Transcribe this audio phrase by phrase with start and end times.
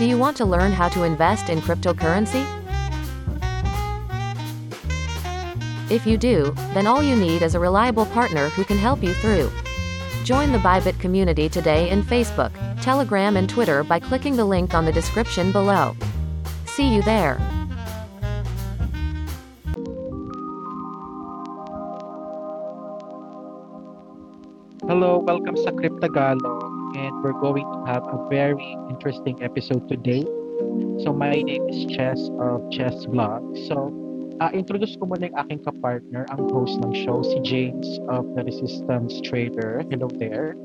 [0.00, 2.40] Do you want to learn how to invest in cryptocurrency?
[5.90, 9.12] If you do, then all you need is a reliable partner who can help you
[9.12, 9.52] through.
[10.24, 12.50] Join the Bybit community today in Facebook,
[12.80, 15.94] Telegram, and Twitter by clicking the link on the description below.
[16.64, 17.36] See you there.
[24.88, 26.69] Hello, welcome sa Cryptagalog
[27.00, 30.20] and we're going to have a very interesting episode today.
[31.00, 33.40] So my name is Chess of Chess Vlog.
[33.68, 33.88] So
[34.44, 38.44] uh, introduce ko muna yung aking kapartner, ang host ng show, si James of the
[38.44, 39.80] Resistance Trader.
[39.88, 40.60] Hello there.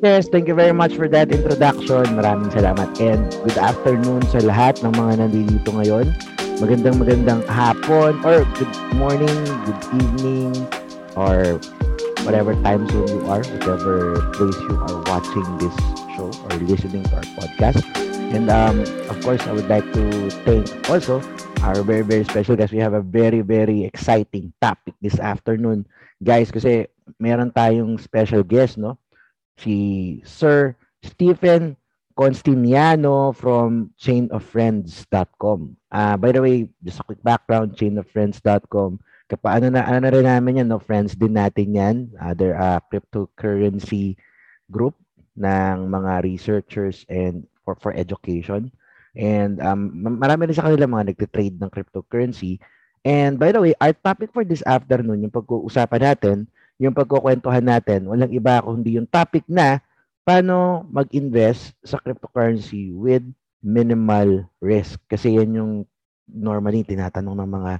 [0.00, 2.16] Yes, thank you very much for that introduction.
[2.16, 6.08] Maraming salamat and good afternoon sa lahat ng mga nandito ngayon.
[6.56, 9.36] Magandang magandang hapon or good morning,
[9.68, 10.52] good evening,
[11.20, 11.60] or
[12.24, 15.76] whatever time zone you are, whatever place you are watching this
[16.16, 17.84] show or listening to our podcast.
[18.32, 18.80] And um,
[19.12, 21.20] of course, I would like to thank also
[21.62, 22.72] our very, very special guest.
[22.72, 25.86] We have a very, very exciting topic this afternoon.
[26.24, 26.88] Guys, kasi
[27.20, 28.98] meron tayong special guest, no?
[29.60, 31.76] Si Sir Stephen
[32.16, 35.76] Constiniano from chainofriends.com.
[35.92, 40.60] Uh, by the way, just a quick background, chainofriends.com Kapa, ano na, ano rin namin
[40.60, 40.82] yan, no?
[40.82, 41.96] friends din natin yan.
[42.20, 44.20] Other uh, cryptocurrency
[44.68, 44.94] group
[45.34, 48.68] ng mga researchers and for, for education.
[49.16, 52.60] And um, marami rin sa kanila mga nagtitrade ng cryptocurrency.
[53.04, 56.36] And by the way, our topic for this afternoon, yung pag-uusapan natin,
[56.76, 59.78] yung pagkukwentuhan natin, walang iba kundi yung topic na
[60.26, 63.22] paano mag-invest sa cryptocurrency with
[63.62, 64.98] minimal risk.
[65.06, 65.72] Kasi yan yung
[66.26, 67.72] normally tinatanong ng mga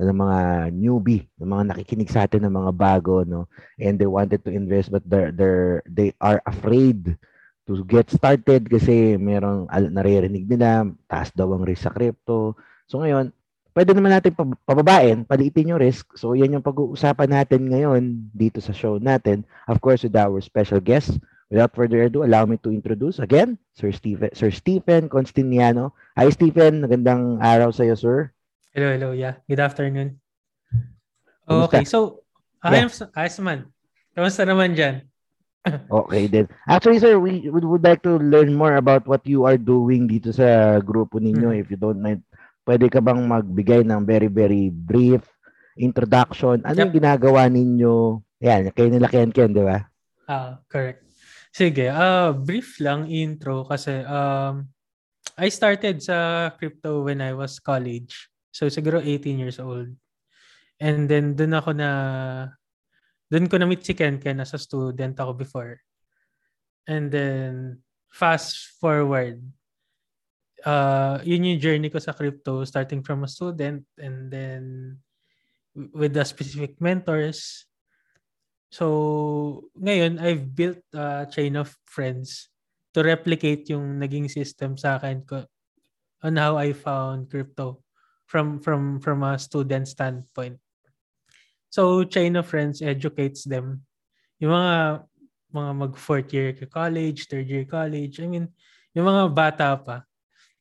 [0.00, 0.38] ng mga
[0.72, 3.52] newbie, ng mga nakikinig sa atin ng mga bago, no?
[3.76, 7.20] And they wanted to invest but they're, they're, they are afraid
[7.68, 12.56] to get started kasi merong naririnig nila, taas daw ang risk sa crypto.
[12.88, 13.30] So ngayon,
[13.76, 14.34] pwede naman natin
[14.66, 16.16] pababain, paliitin yung risk.
[16.18, 19.46] So yan yung pag-uusapan natin ngayon dito sa show natin.
[19.70, 21.20] Of course, with our special guest.
[21.50, 25.98] Without further ado, allow me to introduce again Sir Stephen, Sir Stephen Constiniano.
[26.14, 28.30] Hi Stephen, magandang araw sa iyo, sir.
[28.70, 29.10] Hello, hello.
[29.10, 29.42] Yeah.
[29.50, 30.22] Good afternoon.
[31.50, 32.22] Okay, so
[32.62, 33.10] ayos, yeah.
[33.18, 33.66] ayos man.
[34.14, 35.10] Kamusta naman dyan?
[35.90, 36.46] okay then.
[36.70, 40.30] Actually, sir, we would, would like to learn more about what you are doing dito
[40.30, 41.50] sa grupo ninyo.
[41.50, 41.58] Hmm.
[41.58, 42.22] If you don't mind,
[42.62, 45.26] pwede ka bang magbigay ng very, very brief
[45.74, 46.62] introduction?
[46.62, 46.82] Ano yep.
[46.86, 48.22] yung ginagawa ninyo?
[48.38, 49.82] Yan, kayo nila Ken Ken, di ba?
[50.30, 51.10] Ah, uh, correct.
[51.50, 54.62] Sige, uh, brief lang intro kasi um,
[55.34, 58.29] I started sa crypto when I was college.
[58.50, 59.94] So siguro 18 years old.
[60.80, 61.90] And then doon ako na
[63.30, 65.78] doon ko na meet si Ken Ken as a student ako before.
[66.90, 69.38] And then fast forward
[70.66, 74.62] uh yun yung journey ko sa crypto starting from a student and then
[75.94, 77.70] with the specific mentors.
[78.74, 82.50] So ngayon I've built a chain of friends
[82.98, 85.46] to replicate yung naging system sa akin ko
[86.26, 87.86] on how I found crypto
[88.30, 90.62] from from from a student standpoint.
[91.66, 93.82] So chain of friends educates them.
[94.38, 95.02] Yung mga
[95.50, 98.22] mga mag fourth year college, third year college.
[98.22, 98.46] I mean,
[98.94, 100.06] yung mga bata pa.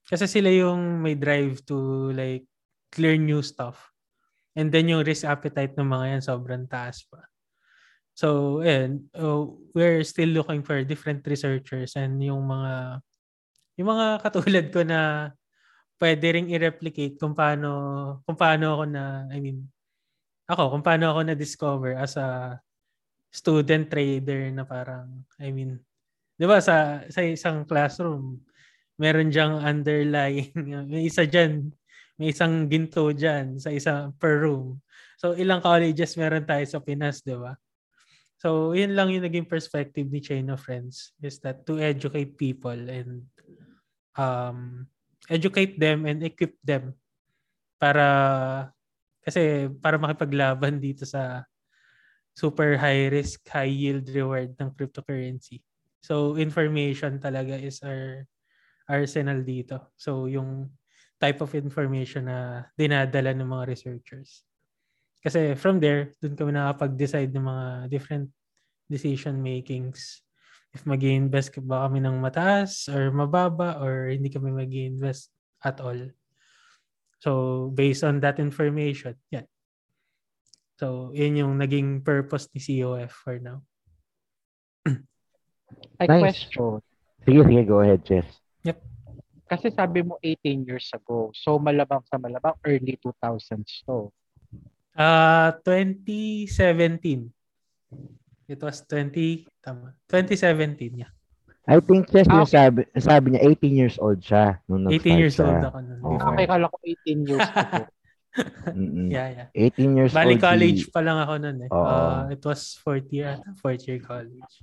[0.09, 2.49] Kasi sila yung may drive to like
[2.89, 3.77] clear new stuff.
[4.57, 7.21] And then yung risk appetite ng mga yan sobrang taas pa.
[8.17, 9.45] So, and uh,
[9.77, 12.99] we're still looking for different researchers and yung mga
[13.77, 15.31] yung mga katulad ko na
[15.99, 17.69] pwede ring i-replicate kung paano
[18.23, 19.67] kung paano ako na I mean
[20.47, 22.57] ako kung paano ako na discover as a
[23.29, 25.77] student trader na parang I mean
[26.39, 28.39] 'di ba sa sa isang classroom
[28.95, 30.49] meron diyang underlying
[30.91, 31.69] may isa diyan
[32.19, 34.83] may isang ginto diyan sa isa per room.
[35.15, 37.59] So ilang colleges meron tayo sa Pinas 'di ba?
[38.39, 42.75] So yun lang yung naging perspective ni Chain of Friends is that to educate people
[42.75, 43.27] and
[44.15, 44.87] um
[45.29, 46.97] educate them and equip them
[47.77, 48.05] para
[49.23, 51.45] kasi para makipaglaban dito sa
[52.33, 55.61] super high risk, high yield reward ng cryptocurrency.
[56.01, 58.25] So information talaga is our
[58.89, 59.93] arsenal dito.
[59.99, 60.71] So yung
[61.19, 64.47] type of information na dinadala ng mga researchers.
[65.19, 68.31] Kasi from there, dun kami nakapag-decide ng mga different
[68.87, 70.23] decision makings
[70.73, 75.33] if mag invest ba kami ng mataas or mababa or hindi kami mag invest
[75.65, 75.97] at all.
[77.19, 79.43] So, based on that information, yan.
[80.79, 83.59] So, yun yung naging purpose ni COF for now.
[85.99, 86.47] I nice.
[86.47, 86.79] question.
[87.27, 88.29] Sige, sige, go ahead, Jess.
[88.63, 88.79] Yep.
[89.49, 91.33] Kasi sabi mo 18 years ago.
[91.35, 94.13] So malamang sa malamang early 2000s to.
[94.95, 97.27] Uh, 2017.
[98.49, 99.93] It was 20, tama.
[100.09, 101.13] 2017, yeah.
[101.69, 105.19] I think Chess Ah, yung sabi, sabi niya 18 years old siya nung 18 nag-start
[105.21, 105.45] years siya.
[105.45, 106.09] old ako nun Oo.
[106.09, 106.29] before.
[106.33, 107.83] Okay, kala ko 18 years ago.
[108.69, 109.07] Mm-mm.
[109.09, 109.47] Yeah, yeah.
[109.53, 110.41] 18 years Bali old.
[110.41, 111.69] college pa lang ako nun eh.
[111.69, 111.85] Oo.
[111.85, 114.53] Uh, it was fourth year, fourth year college.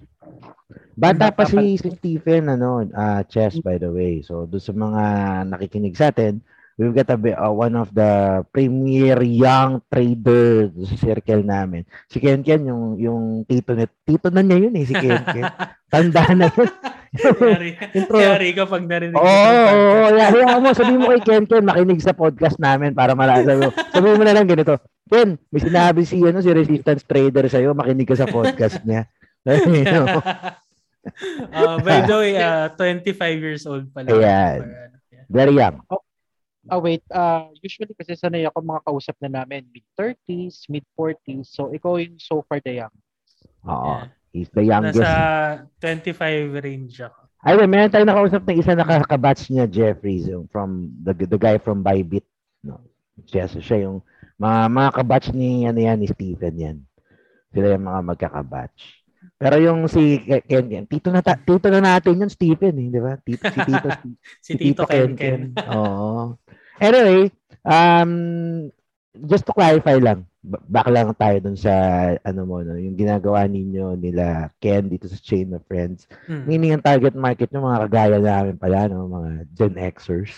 [0.98, 4.18] Bata pa si, si Stephen, ano, ah Chess, by the way.
[4.20, 5.02] So, doon sa mga
[5.46, 6.42] nakikinig sa atin,
[6.76, 11.88] we've got a, uh, one of the premier young trader sa circle namin.
[12.08, 15.44] Si Ken Ken, yung, yung tito, na, tito na niya yun eh, si Ken Ken.
[15.93, 16.70] Tanda na yun.
[17.17, 18.17] Yari, Intro.
[18.20, 19.73] yari ka pag narinig Oo, ko oo, yung oo.
[19.73, 20.12] podcast.
[20.12, 23.69] Yeah, Hayaan mo, sabihin mo kay Ken Ken, makinig sa podcast namin para malala mo.
[23.73, 24.76] Sabihin mo na lang ganito,
[25.08, 29.08] Ken, may sinabi si, ano, si Resistance Trader sa'yo, makinig ka sa podcast niya.
[29.46, 30.19] You know?
[31.55, 34.19] uh, by the way, uh, 25 years old pa lang.
[34.19, 34.58] Ayan.
[34.67, 34.96] Ano.
[35.31, 35.87] Very young.
[36.66, 37.02] Ah, wait.
[37.08, 41.54] Uh, usually kasi sanay ako mga kausap na namin mid-30s, mid-40s.
[41.54, 42.94] So, ikaw yung so far the young.
[43.66, 44.02] Oo.
[44.02, 44.06] Yeah.
[44.36, 45.00] He's the youngest.
[45.00, 47.20] Nasa 25 range ako.
[47.46, 51.38] Ay, wait, meron tayong nakausap ng isa na kabatch niya, Jeffries, yung from the the
[51.38, 52.26] guy from Bybit.
[52.60, 52.82] No.
[53.24, 54.04] Siya, siya yung
[54.36, 56.78] mga mga kabatch ni ano yan ni Stephen yan.
[57.54, 59.05] Sila yung mga magkakabatch.
[59.36, 62.98] Pero yung si Ken Ken, tito na ta- tito na natin yun Stephen, eh, di
[62.98, 63.14] ba?
[63.18, 63.88] Tito si Tito
[64.46, 65.52] Si Tito Ken Ken.
[65.68, 66.40] Oo.
[66.78, 67.28] Anyway,
[67.62, 68.12] um
[69.16, 71.72] just to clarify lang, ba- back lang tayo dun sa
[72.18, 76.04] ano mo no, yung ginagawa ninyo nila Ken dito sa Chain of Friends.
[76.24, 76.44] Hmm.
[76.44, 79.04] Meaning ang target market ng mga kagaya namin pala, no?
[79.06, 80.32] mga Gen Xers.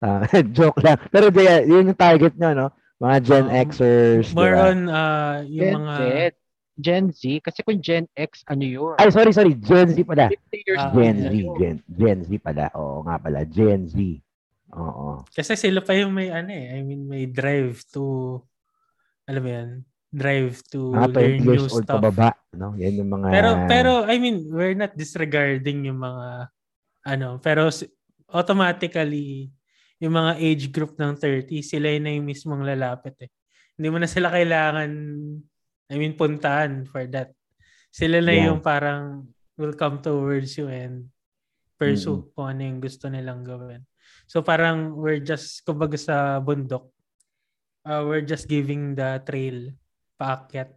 [0.00, 0.24] Ah,
[0.56, 0.98] joke lang.
[1.10, 2.68] Pero di- yun yung target nyo, no?
[2.98, 4.26] Mga Gen Um, Xers.
[4.32, 4.62] More ba?
[4.66, 5.94] on uh, yung Gen mga...
[5.96, 6.34] Z.
[6.80, 7.44] Gen Z.
[7.44, 8.96] Kasi kung Gen X, ano yun?
[8.96, 9.52] Ay, sorry, sorry.
[9.54, 10.32] Gen Z pala.
[10.32, 11.34] 50 years old Gen Z.
[11.60, 12.66] Gen, Gen Z pala.
[12.74, 13.44] Oo nga pala.
[13.44, 13.96] Gen Z.
[14.74, 15.22] Oo.
[15.30, 16.78] Kasi sila pa yung may ano eh.
[16.78, 18.38] I mean, may drive to...
[19.28, 19.70] Alam mo yan?
[20.10, 22.02] Drive to Mga 20 learn new years old stuff.
[22.02, 22.30] pababa.
[22.50, 22.74] No?
[22.74, 23.26] Yan yung mga...
[23.30, 26.50] Pero pero I mean, we're not disregarding yung mga
[27.06, 27.70] ano, pero
[28.30, 29.50] automatically
[30.00, 33.30] yung mga age group ng 30, sila yun na yung mismong lalapit eh.
[33.76, 34.90] Hindi mo na sila kailangan
[35.90, 37.34] I mean puntahan for that.
[37.90, 38.46] Sila na Yeah.
[38.54, 39.26] yung parang
[39.58, 41.10] will come towards you and
[41.76, 43.82] pursue kung ano yung gusto nilang gawin.
[44.30, 46.86] So parang we're just kumbaga sa bundok,
[47.82, 49.74] uh, we're just giving the trail
[50.14, 50.70] paakyat.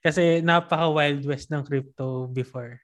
[0.00, 2.80] Kasi napaka Wild West ng crypto before.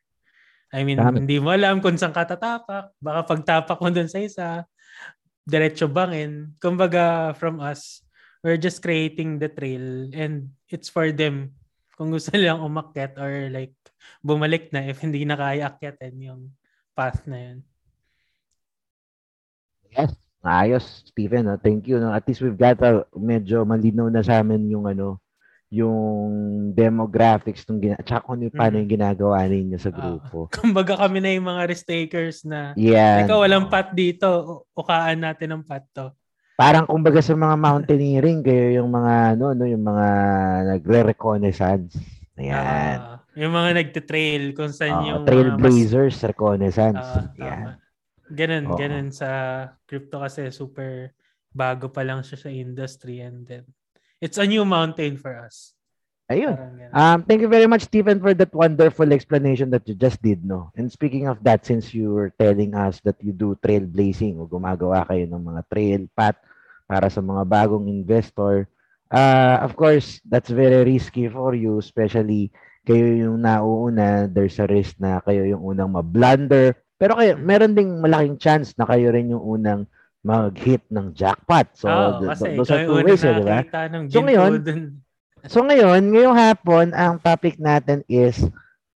[0.73, 1.21] I mean, Tama.
[1.21, 2.97] hindi mo alam kung saan ka tatapak.
[2.99, 4.49] Baka pagtapak mo dun sa isa,
[5.45, 6.57] diretso bangin.
[6.59, 8.01] Kumbaga, from us,
[8.43, 11.55] we're just creating the trail and it's for them
[11.94, 13.75] kung gusto nilang umakyat or like
[14.21, 16.43] bumalik na if hindi na kaya akyatin yung
[16.93, 17.59] path na yun.
[19.89, 20.12] Yes.
[20.43, 21.47] Ayos, Stephen.
[21.47, 21.55] No?
[21.55, 22.00] Thank you.
[22.00, 22.11] No?
[22.11, 25.23] At least we've got a medyo malinaw na sa amin yung ano,
[25.71, 26.33] yung
[26.75, 28.81] demographics ng gina- tsaka kung ano- paano Mhm.
[28.83, 29.97] yung ginagawa ninyo sa Ah.
[29.97, 30.38] grupo.
[30.59, 33.25] Kumbaga kami na yung mga risk takers na Yan.
[33.25, 34.29] ikaw walang pat dito,
[34.75, 36.11] ukaan natin ng pat to.
[36.52, 40.06] Parang kumbaga sa mga mountaineering, kayo yung mga ano, no, yung mga
[40.76, 41.96] nagre-reconnaissance.
[42.37, 42.96] Ayan.
[43.00, 47.00] Ah, yung mga nagte-trail kung saan Oo, yung mas- trailblazers, reconnaissance.
[47.00, 47.40] Ah, Yan.
[47.40, 47.70] tama.
[48.32, 48.76] Ganun, Oo.
[48.81, 49.28] ganun sa
[49.85, 51.12] crypto kasi super
[51.52, 53.64] bago pa lang siya sa industry and then
[54.25, 55.76] it's a new mountain for us.
[56.33, 56.57] Ayun.
[56.93, 60.69] Um, thank you very much, Stephen, for that wonderful explanation that you just did, no?
[60.77, 65.09] And speaking of that, since you were telling us that you do trailblazing o gumagawa
[65.09, 66.37] kayo ng mga trail path
[66.85, 68.69] para sa mga bagong investor,
[69.09, 72.53] uh, of course, that's very risky for you, especially
[72.85, 76.77] kayo yung nauuna, there's a risk na kayo yung unang ma-blunder.
[77.01, 79.89] Pero kayo, meron ding malaking chance na kayo rin yung unang
[80.23, 81.67] mag-hit ng jackpot.
[81.75, 83.59] So, Oo, th- kasi th- those are two ways, eh, di ba?
[84.12, 84.53] So, ngayon.
[85.50, 88.46] So ngayon, ngayong hapon, ang topic natin is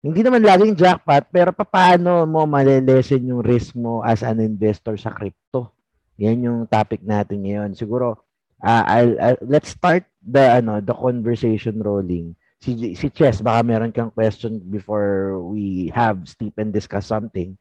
[0.05, 5.09] hindi naman laging jackpot, pero paano mo malelesen yung risk mo as an investor sa
[5.09, 5.73] crypto?
[6.21, 7.73] Yan yung topic natin ngayon.
[7.73, 8.21] Siguro,
[8.61, 12.37] ah, I'll, I'll- let's start the ano the conversation rolling.
[12.61, 17.57] Si, si Chess, baka meron kang question before we have Stephen discuss something.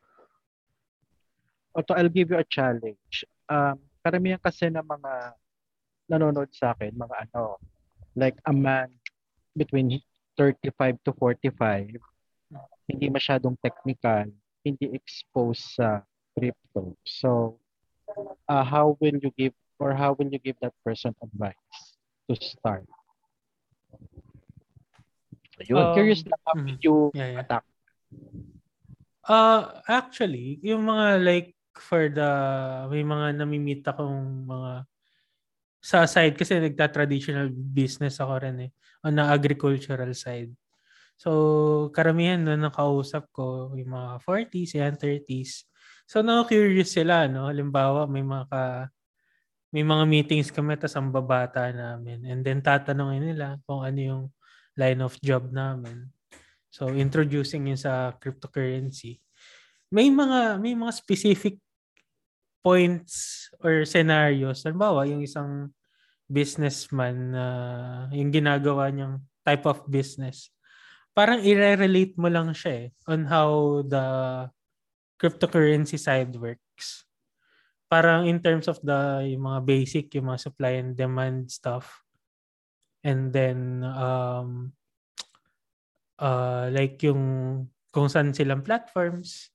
[1.72, 3.24] Oto, I'll give you a challenge.
[3.48, 5.12] Um, karamihan kasi ng mga
[6.12, 7.56] nanonood sa akin, mga ano,
[8.16, 8.90] like a man
[9.56, 10.00] between
[10.38, 11.94] 35 to 45,
[12.90, 14.26] hindi masyadong technical,
[14.66, 16.02] hindi exposed sa
[16.34, 16.98] crypto.
[17.06, 17.58] So,
[18.48, 21.58] uh, how will you give or how will you give that person advice
[22.30, 22.86] to start?
[25.62, 25.78] Ayun.
[25.78, 26.66] Um, Curious how mhm.
[26.66, 27.42] will you Yeah, yeah.
[27.46, 27.64] attack?
[29.24, 32.30] Uh, actually, yung mga like for the,
[32.90, 34.84] may mga namimit akong mga
[35.84, 38.70] sa side kasi nagta-traditional business ako rin eh
[39.04, 40.48] on the agricultural side.
[41.20, 45.68] So, karamihan na nakausap ko, yung mga 40s, yan 30s.
[46.08, 47.52] So, na-curious sila, no?
[47.52, 48.62] Halimbawa, may mga ka,
[49.70, 52.24] may mga meetings kami tas ang babata namin.
[52.26, 54.22] And then tatanungin nila kung ano yung
[54.74, 56.08] line of job namin.
[56.72, 59.22] So, introducing yun sa cryptocurrency.
[59.94, 61.60] May mga may mga specific
[62.64, 64.64] points or scenarios.
[64.64, 65.68] Halimbawa, yung isang
[66.24, 70.48] businessman na uh, yung ginagawa niyang type of business.
[71.12, 74.04] Parang i-relate mo lang siya eh, on how the
[75.20, 77.06] cryptocurrency side works.
[77.86, 82.02] Parang in terms of the yung mga basic, yung mga supply and demand stuff.
[83.04, 84.72] And then um
[86.18, 87.22] uh like yung
[87.94, 89.53] kung saan silang platforms.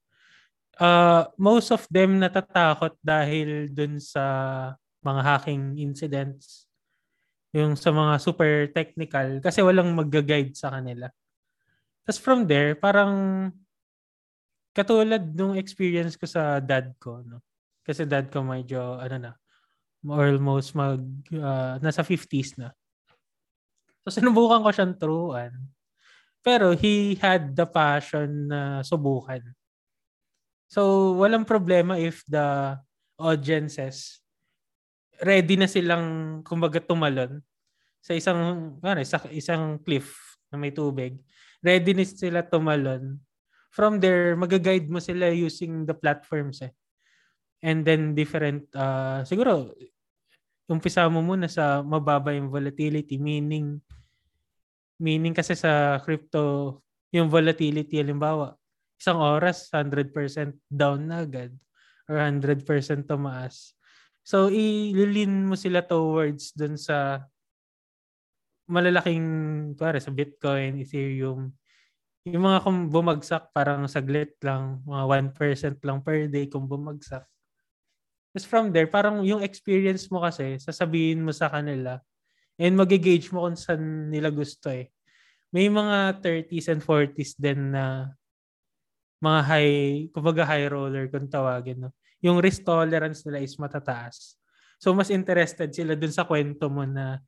[0.80, 4.24] Uh, most of them natatakot dahil dun sa
[5.04, 6.64] mga hacking incidents.
[7.52, 11.12] Yung sa mga super technical kasi walang mag-guide sa kanila.
[12.08, 13.12] Tapos from there, parang
[14.72, 17.44] katulad nung experience ko sa dad ko, no?
[17.84, 19.32] Kasi dad ko medyo, ano na,
[20.08, 21.02] almost mag,
[21.34, 22.72] uh, nasa 50s na.
[24.00, 25.52] So, sinubukan ko siyang turuan.
[26.40, 29.44] Pero he had the passion na subukan.
[30.70, 32.78] So, walang problema if the
[33.18, 34.22] audiences
[35.18, 37.42] ready na silang kumbaga tumalon
[38.00, 41.18] sa isang ano, sa isang cliff na may tubig.
[41.60, 43.18] Ready na sila tumalon.
[43.74, 46.72] From there, mag-guide mo sila using the platforms eh.
[47.60, 49.74] And then different uh, siguro
[50.70, 53.82] umpisa mo muna sa mababa yung volatility meaning
[55.02, 56.78] meaning kasi sa crypto
[57.10, 58.54] yung volatility halimbawa
[59.00, 60.12] isang oras 100%
[60.68, 61.50] down na agad
[62.04, 62.60] or 100%
[63.08, 63.72] tumaas
[64.24, 67.24] So, ililin mo sila towards dun sa
[68.70, 69.26] malalaking,
[69.74, 71.50] pare sa Bitcoin, Ethereum.
[72.28, 75.04] Yung mga kung bumagsak, parang saglit lang, mga
[75.34, 77.24] 1% lang per day kung bumagsak.
[78.30, 81.98] Tapos from there, parang yung experience mo kasi, sasabihin mo sa kanila,
[82.60, 84.92] and mag-gauge mo kung saan nila gusto eh.
[85.50, 88.14] May mga 30s and 40s din na
[89.20, 91.88] mga high, kumbaga high roller kung tawagin.
[91.88, 91.92] No?
[92.20, 94.36] yung risk tolerance nila is matataas.
[94.80, 97.20] So mas interested sila dun sa kwento mo na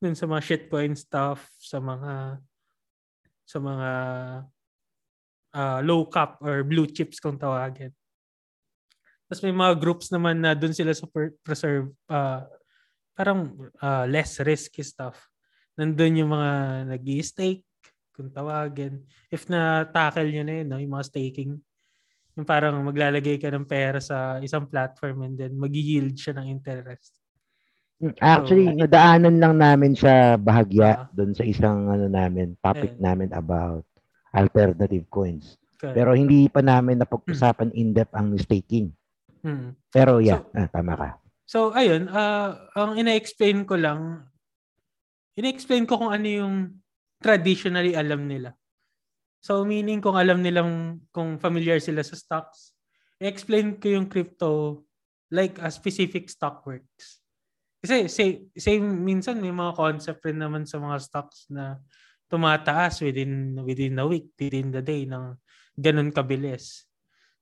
[0.00, 2.40] dun sa mga shitcoin stuff, sa mga
[3.48, 3.90] sa mga
[5.56, 7.92] uh, low cap or blue chips kung tawagin.
[9.28, 11.04] Tapos may mga groups naman na dun sila sa
[11.44, 12.44] preserve uh,
[13.12, 13.52] parang
[13.84, 15.28] uh, less risky stuff.
[15.76, 16.50] Nandun yung mga
[16.88, 17.67] nag stake
[18.18, 19.06] kung tawagin.
[19.30, 21.62] If na-tackle nyo na yun, no, yung mga staking
[22.38, 27.18] yung parang maglalagay ka ng pera sa isang platform and then mag-yield siya ng interest.
[27.98, 32.94] Hmm, actually, so, nadaanan lang namin siya bahagya uh, doon sa isang ano namin, topic
[32.94, 33.82] eh, namin about
[34.30, 35.58] alternative coins.
[35.74, 35.98] Okay.
[35.98, 38.94] Pero hindi pa namin napag-usapan in-depth ang staking.
[39.42, 39.74] Hmm.
[39.90, 41.08] Pero yeah, so, ah, tama ka.
[41.42, 44.30] So ayun, uh, ang ina-explain ko lang,
[45.34, 46.54] ina-explain ko kung ano yung
[47.18, 48.54] traditionally alam nila.
[49.38, 52.74] So meaning kung alam nilang kung familiar sila sa stocks,
[53.18, 54.82] explain ko yung crypto
[55.30, 57.22] like a specific stock works.
[57.78, 61.78] Kasi say, same minsan may mga concept rin naman sa mga stocks na
[62.26, 65.38] tumataas within within a week, within the day ng
[65.78, 66.90] ganun kabilis.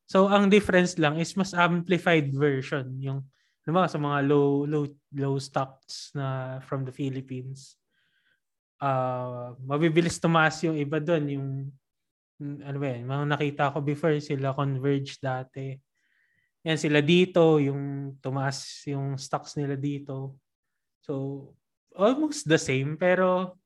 [0.07, 3.27] So ang difference lang is mas amplified version yung
[3.67, 4.87] diba, sa mga low low
[5.19, 7.75] low stocks na from the Philippines.
[8.77, 11.49] Uh, mabibilis tumaas yung iba doon, yung
[12.41, 15.73] ano ba yan, mga nakita ko before sila Converge dati.
[16.67, 20.37] Yan sila dito, yung tumaas yung stocks nila dito.
[21.01, 21.55] So,
[21.97, 23.57] almost the same pero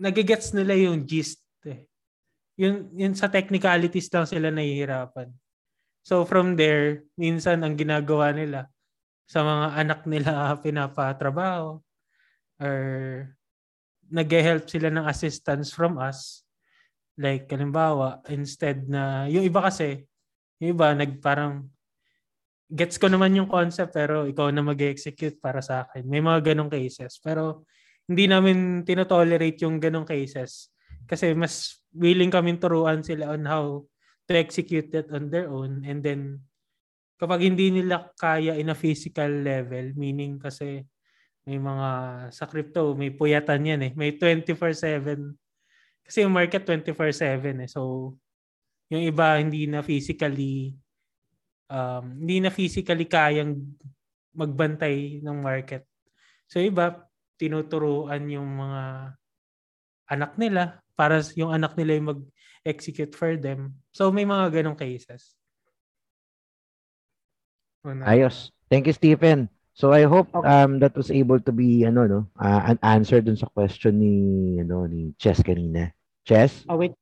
[0.00, 1.84] nagigets nila yung gist eh.
[2.56, 5.28] Yun, yun sa technicalities lang sila nahihirapan.
[6.00, 8.72] So from there, minsan ang ginagawa nila
[9.28, 10.32] sa mga anak nila
[10.64, 11.78] pinapatrabaho
[12.60, 12.76] or
[14.10, 16.42] nag-help sila ng assistance from us
[17.20, 20.08] Like, kalimbawa, instead na, yung iba kasi,
[20.56, 21.68] yung iba, nag parang,
[22.72, 26.08] gets ko naman yung concept, pero ikaw na mag-execute para sa akin.
[26.08, 27.20] May mga ganong cases.
[27.20, 27.68] Pero,
[28.08, 30.72] hindi namin tinotolerate yung ganong cases.
[31.04, 33.84] Kasi mas willing kami turuan sila on how
[34.24, 35.84] to execute it on their own.
[35.84, 36.40] And then,
[37.20, 40.88] kapag hindi nila kaya in a physical level, meaning kasi
[41.50, 41.88] may mga
[42.30, 43.92] sa crypto, may puyatan yan eh.
[43.98, 45.34] May 24-7
[46.06, 47.70] kasi yung market 24/7 eh.
[47.70, 48.14] So
[48.86, 50.78] yung iba hindi na physically
[51.66, 53.58] um, hindi na physically kayang
[54.34, 55.86] magbantay ng market.
[56.46, 57.06] So iba,
[57.38, 58.82] tinuturuan yung mga
[60.10, 63.74] anak nila para yung anak nila yung mag-execute for them.
[63.90, 65.34] So may mga ganong cases.
[67.86, 68.06] Una.
[68.06, 68.52] Ayos.
[68.68, 69.50] Thank you, Stephen.
[69.74, 73.38] So I hope um that was able to be ano no, uh, an answer dun
[73.38, 74.14] sa question ni
[74.60, 75.94] ano ni Chess kanina.
[76.26, 76.66] Chess?
[76.68, 76.92] Oh, wait.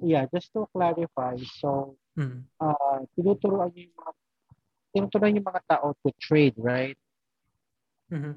[0.00, 1.36] Yeah, just to clarify.
[1.60, 2.48] So hmm.
[2.56, 4.12] uh tinuturuan niyo yung mga
[4.96, 6.96] tinuturuan yung mga tao to trade, right?
[8.12, 8.36] Mm-hmm.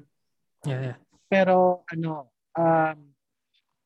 [0.68, 0.98] Yeah, yeah.
[1.28, 2.28] Pero ano,
[2.58, 3.16] um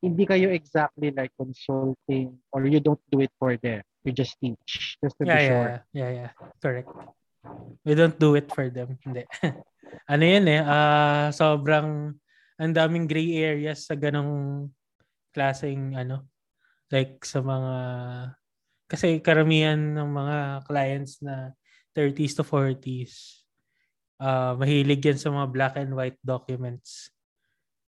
[0.01, 3.85] hindi kayo exactly like consulting or you don't do it for them.
[4.03, 4.97] You just teach.
[5.05, 5.69] Just to yeah, be yeah, sure.
[5.69, 6.33] Yeah, yeah, yeah.
[6.65, 6.89] Correct.
[7.87, 9.01] We don't do it for them.
[9.01, 9.25] Hindi.
[10.13, 12.13] ano yun eh, uh, sobrang
[12.61, 14.69] ang daming gray areas sa ganong
[15.33, 16.29] klaseng ano,
[16.93, 17.75] like sa mga
[18.91, 21.55] kasi karamihan ng mga clients na
[21.95, 23.41] 30s to 40s
[24.21, 27.09] uh, mahilig yan sa mga black and white documents.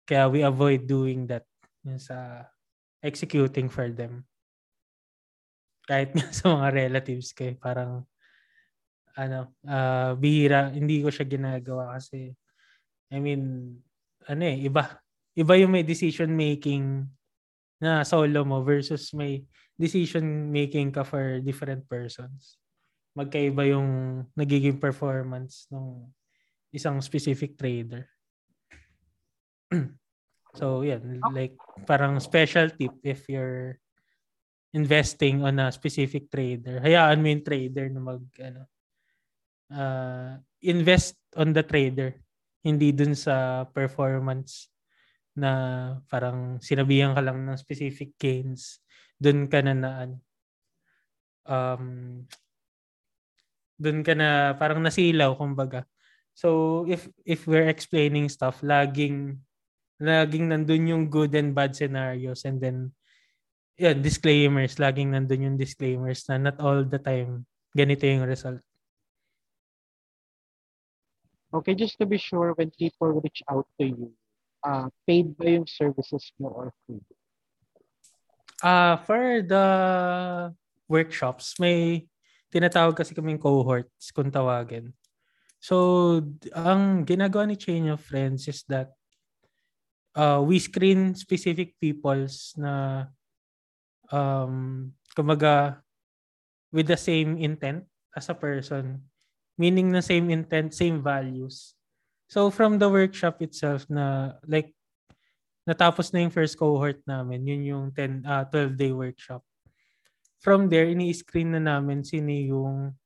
[0.08, 1.44] Kaya we avoid doing that
[1.84, 2.48] yun sa
[3.04, 4.24] executing for them.
[5.86, 8.08] Kahit nga sa mga relatives eh, parang
[9.16, 12.32] ano, uh, bihira, hindi ko siya ginagawa kasi
[13.12, 13.76] I mean,
[14.24, 14.96] ano eh, iba.
[15.36, 17.04] Iba yung may decision making
[17.76, 19.44] na solo mo versus may
[19.76, 22.56] decision making ka for different persons.
[23.12, 26.08] Magkaiba yung nagiging performance ng
[26.72, 28.08] isang specific trader.
[30.58, 31.20] so, yan.
[31.36, 33.76] Like, parang special tip if you're
[34.72, 36.80] investing on a specific trader.
[36.80, 38.71] Hayaan mo yung trader na mag, ano,
[39.72, 42.14] uh, invest on the trader
[42.62, 44.70] hindi dun sa performance
[45.34, 45.50] na
[46.06, 48.78] parang sinabihan ka lang ng specific gains
[49.18, 50.10] dun ka na naan
[51.48, 52.22] um
[53.82, 55.82] dun ka na parang nasilaw kumbaga.
[56.38, 59.42] So if if we're explaining stuff laging
[59.98, 62.94] laging nandun yung good and bad scenarios and then
[63.76, 68.62] yeah disclaimers laging nandun yung disclaimers na not all the time ganito yung result
[71.52, 74.08] Okay, just to be sure, when people reach out to you,
[74.64, 77.04] uh, paid ba yung services mo or free?
[78.64, 79.66] Uh, for the
[80.88, 82.08] workshops, may
[82.48, 84.96] tinatawag kasi kaming cohorts kung tawagin.
[85.60, 86.24] So,
[86.56, 88.96] ang ginagawa ni Chain of Friends is that
[90.16, 93.06] uh, we screen specific peoples na
[94.08, 95.84] um, kumaga
[96.72, 97.84] with the same intent
[98.16, 99.04] as a person
[99.56, 101.76] meaning na same intent, same values.
[102.32, 104.72] So from the workshop itself na like
[105.68, 109.44] natapos na yung first cohort namin, yun yung 10 uh, 12 day workshop.
[110.42, 112.98] From there, ini-screen na namin sino yung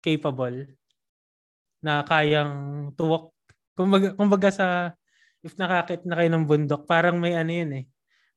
[0.00, 0.72] capable
[1.84, 3.28] na kayang tuwak.
[3.76, 4.66] Kumbaga, kumbaga sa
[5.44, 7.84] if nakakit na kayo ng bundok, parang may ano yun eh.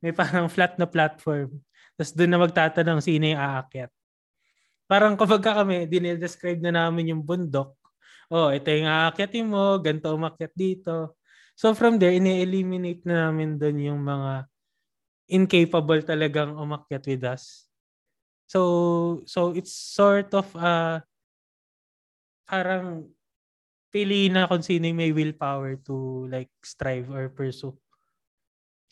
[0.04, 1.63] May parang flat na platform.
[1.96, 3.92] Tapos doon na magtatanong sino yung aakyat.
[4.89, 7.78] Parang kapag kami, dinidescribe na namin yung bundok.
[8.34, 11.13] Oh, ito yung aakyatin mo, ganito umakyat dito.
[11.54, 14.49] So from there, ini-eliminate na namin doon yung mga
[15.30, 17.69] incapable talagang umakyat with us.
[18.49, 21.06] So so it's sort of uh
[22.49, 23.06] parang
[23.93, 27.78] pili na kung sino may willpower to like strive or pursue.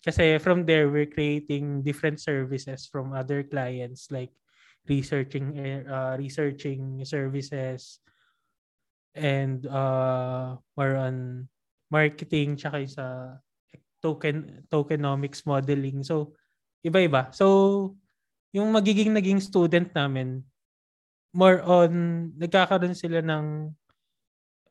[0.05, 4.29] Kasi from there, we're creating different services from other clients like
[4.87, 7.99] researching uh, researching services
[9.13, 11.47] and uh, more on
[11.91, 13.05] marketing tsaka sa
[14.01, 16.03] token tokenomics modeling.
[16.03, 16.35] So
[16.83, 17.31] iba-iba.
[17.35, 17.95] So
[18.55, 20.43] yung magiging naging student namin
[21.35, 21.91] more on
[22.39, 23.69] nagkakaroon sila ng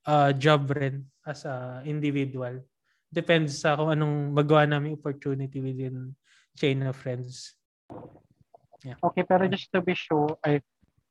[0.07, 2.63] uh, job rin as a individual.
[3.07, 6.15] Depends sa kung anong magawa namin opportunity within
[6.59, 7.55] chain of friends.
[8.87, 8.99] Yeah.
[9.03, 10.63] Okay, pero just to be sure, ay,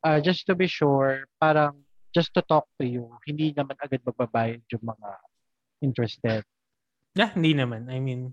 [0.07, 1.83] uh, just to be sure, parang
[2.15, 5.09] just to talk to you, hindi naman agad magbabayad yung mga
[5.83, 6.47] interested.
[7.11, 7.91] Yeah, hindi naman.
[7.91, 8.31] I mean,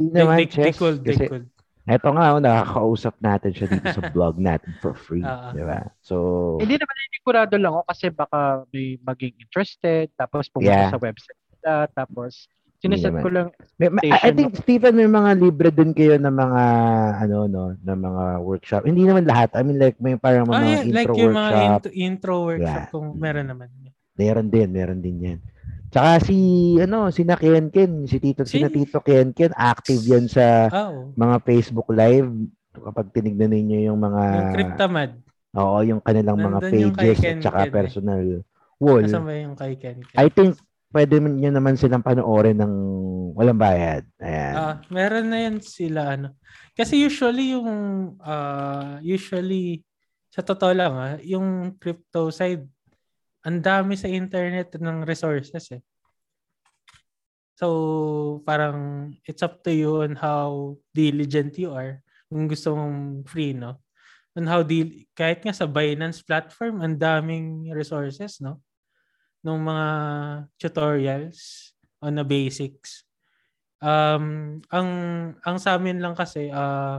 [0.00, 1.52] hindi they, naman, they, they, they could, they could.
[1.88, 5.24] Eto nga, oh, nakakausap natin siya dito sa blog natin for free.
[5.24, 5.88] Uh, di ba?
[6.04, 10.92] So, hindi naman kurado lang ako kasi baka may maging interested, tapos pumunta yeah.
[10.92, 15.70] sa website nila, tapos Sineset ko lang may, I, I think Stephen may mga libre
[15.74, 16.62] din kayo ng mga
[17.26, 18.82] ano no, ng mga workshop.
[18.86, 19.54] Hindi naman lahat.
[19.54, 21.38] I mean like may parang mga oh, yeah, intro like yung workshop.
[21.38, 22.90] mga intro, intro workshop yeah.
[22.94, 23.68] kung meron naman.
[24.18, 25.38] Meron din, meron din 'yan.
[25.94, 26.38] Tsaka si
[26.82, 30.26] ano, si na Ken Ken, si Tito, si, si na Tito Ken Ken, active 'yan
[30.26, 31.14] sa oh.
[31.14, 32.30] mga Facebook live
[32.78, 35.10] kapag tinignan niyo yung mga yung Cryptamad.
[35.54, 37.74] Oo, yung kanilang mga Nandun yung kay pages Ken at saka Ken eh.
[37.74, 38.22] personal
[38.78, 39.06] wall.
[39.06, 40.18] Kasama yung kay Ken Ken.
[40.18, 40.58] I think
[40.92, 42.74] pwede nyo naman silang panoorin ng
[43.36, 44.02] walang bayad.
[44.18, 44.54] Ayan.
[44.56, 46.34] Ah, meron na yan sila ano.
[46.74, 47.70] Kasi usually yung
[48.24, 49.84] ah, usually
[50.32, 52.64] sa totoo lang ah, yung crypto side
[53.46, 55.82] ang dami sa internet ng resources eh.
[57.58, 61.98] So, parang it's up to you on how diligent you are.
[62.30, 63.82] Kung gusto mong free, no?
[64.38, 68.62] On how di kahit nga sa Binance platform, ang daming resources, no?
[69.42, 69.88] Nung mga
[70.58, 71.70] tutorials
[72.02, 73.06] on the basics.
[73.78, 74.90] Um, ang
[75.46, 76.98] ang sa amin lang kasi uh,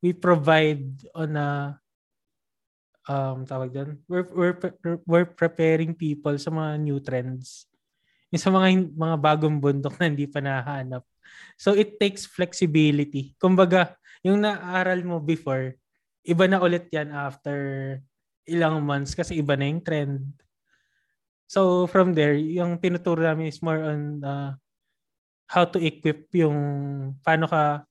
[0.00, 1.76] we provide on a
[3.08, 4.56] um tawag doon we're, we're
[5.04, 7.68] we're preparing people sa mga new trends.
[8.32, 11.04] Yung sa mga mga bagong bundok na hindi pa nahanap
[11.60, 13.36] so it takes flexibility.
[13.36, 15.76] Kumbaga yung naaral mo before
[16.24, 17.56] iba na ulit yan after
[18.44, 20.20] ilang months kasi iba na yung trend
[21.50, 24.54] so from there yung tinuturo namin is more on uh,
[25.50, 26.54] how to equip yung
[27.26, 27.82] paano ka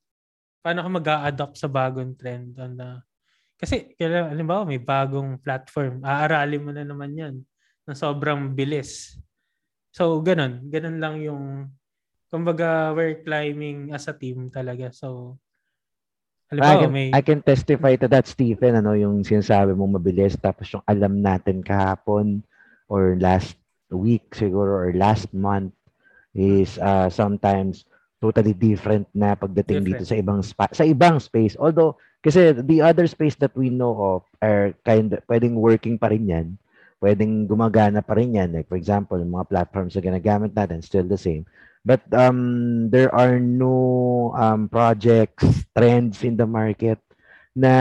[0.63, 2.89] paano ka mag-a-adopt sa bagong trend on the
[3.59, 7.35] kasi kailangan halimbawa may bagong platform aaralin mo na naman yan
[7.89, 9.17] na sobrang bilis.
[9.89, 10.69] So ganun.
[10.69, 11.73] Ganun lang yung
[12.29, 14.93] kumbaga we're climbing as a team talaga.
[14.93, 15.41] So
[16.53, 20.37] I halimbawa can, may I can testify to that, Stephen, ano, yung sinasabi mong mabilis,
[20.37, 22.45] tapos yung alam natin kahapon
[22.89, 23.55] or last
[23.93, 25.73] week siguro or last month
[26.33, 27.85] is uh, sometimes
[28.19, 30.11] totally different na pagdating dito Different.
[30.11, 31.55] sa ibang spa- sa ibang space.
[31.55, 36.27] Although kasi the other space that we know of are kind pwedeng working pa rin
[36.27, 36.47] yan.
[36.99, 38.51] Pwedeng gumagana pa rin yan.
[38.51, 41.47] Like for example, yung mga platforms na ginagamit natin still the same.
[41.87, 46.99] But um there are no um projects, trends in the market
[47.55, 47.71] na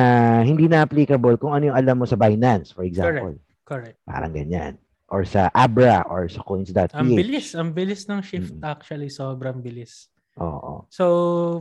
[0.47, 3.35] hindi na applicable kung ano yung alam mo sa Binance, for example.
[3.67, 4.79] correct Parang ganyan.
[5.09, 6.93] Or sa Abra or sa coins.ph.
[6.93, 8.65] ang bilis ang bilis ng shift Mm.
[8.65, 10.87] actually sobrang bilis Oo.
[10.89, 11.05] So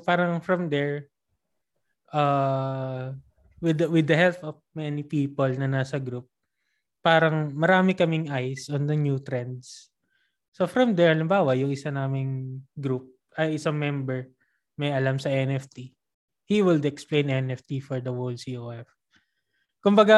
[0.06, 1.10] parang from there,
[2.14, 3.14] uh,
[3.58, 6.30] with the, with the help of many people na nasa group,
[7.02, 9.90] parang marami kaming eyes on the new trends.
[10.54, 14.30] So from there, halimbawa, yung isa naming group, ay isang member,
[14.78, 15.94] may alam sa NFT.
[16.50, 18.88] He will explain NFT for the whole COF.
[19.82, 20.18] Kumbaga,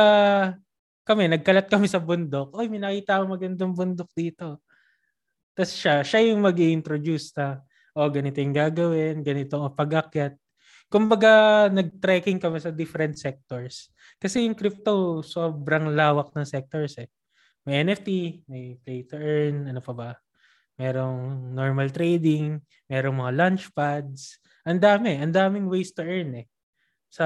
[1.09, 2.53] kami, nagkalat kami sa bundok.
[2.53, 4.61] Oy, may nakita ako magandang bundok dito.
[5.57, 7.65] Tapos siya, siya yung mag introduce na,
[7.97, 10.37] o ganito yung gagawin, ganito ang pag-akyat.
[10.85, 13.89] Kumbaga, nag-trekking kami sa different sectors.
[14.21, 17.09] Kasi yung crypto, sobrang lawak ng sectors eh.
[17.65, 18.09] May NFT,
[18.45, 20.11] may play to earn, ano pa ba?
[20.77, 24.37] Merong normal trading, merong mga launch pads.
[24.61, 26.47] Ang dami, ang daming ways to earn eh.
[27.09, 27.25] Sa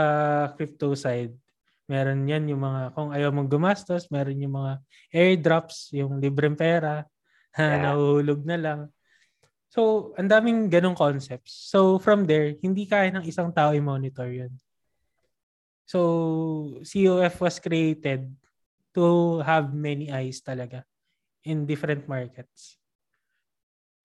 [0.55, 1.42] crypto side.
[1.93, 4.81] Meron yan yung mga, kung ayaw mong gumastos, meron yung mga
[5.13, 7.05] airdrops, yung libreng pera,
[7.53, 7.93] na Yeah.
[7.93, 8.79] nahuhulog na lang.
[9.69, 11.69] So, ang daming ganong concepts.
[11.69, 14.53] So, from there, hindi kaya ng isang tao i-monitor yun.
[15.85, 18.25] So, COF was created
[18.97, 20.81] to have many eyes talaga
[21.45, 22.77] in different markets.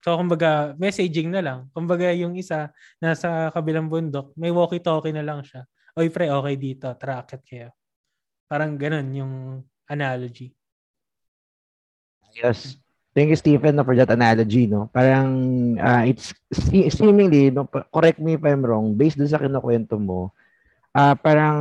[0.04, 1.58] So, kumbaga, messaging na lang.
[1.72, 5.64] Kumbaga, yung isa, nasa kabilang bundok, may walkie-talkie na lang siya.
[5.98, 6.86] Oy, pre, okay dito.
[6.96, 7.77] Tara, akit kayo.
[8.48, 9.34] Parang ganun yung
[9.86, 10.56] analogy.
[12.34, 12.76] Yes.
[13.12, 14.70] Thank you, Stephen, no, for that analogy.
[14.70, 14.86] No?
[14.94, 15.28] Parang
[15.76, 20.30] uh, it's se- seemingly, no, correct me if I'm wrong, based dun sa kinukwento mo,
[20.94, 21.58] ah parang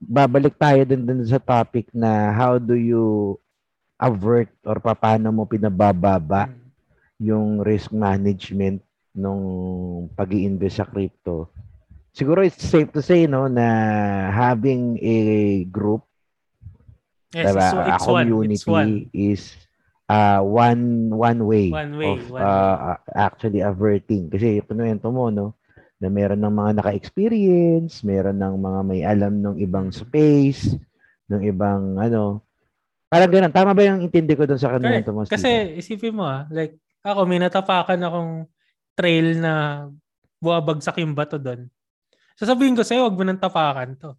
[0.00, 3.36] babalik tayo din dun sa topic na how do you
[4.00, 6.58] avert or paano mo pinabababa Mm.
[7.20, 8.80] yung risk management
[9.12, 9.42] nung
[10.14, 11.50] pag invest sa crypto.
[12.14, 13.66] Siguro it's safe to say no na
[14.32, 15.18] having a
[15.68, 16.07] group
[17.36, 18.26] Yes, diba, it's, a it's one.
[18.48, 18.92] It's community one.
[19.12, 19.42] is
[20.08, 24.32] uh, one one way, One way, of one uh, actually averting.
[24.32, 25.52] Kasi kinuwento mo, no,
[26.00, 30.72] na meron ng mga naka-experience, meron ng mga may alam ng ibang space,
[31.28, 32.40] ng ibang ano.
[33.08, 33.52] Parang ganun.
[33.52, 34.84] Tama ba yung intindi ko doon sa Correct.
[34.84, 35.20] kinuwento mo?
[35.24, 35.36] Stephen?
[35.36, 38.32] Kasi isipin mo ah, like ako may natapakan akong
[38.96, 39.52] trail na
[40.40, 41.68] buwabagsak yung bato doon.
[42.38, 44.14] Sasabihin ko sa'yo, wag mo nang tapakan to.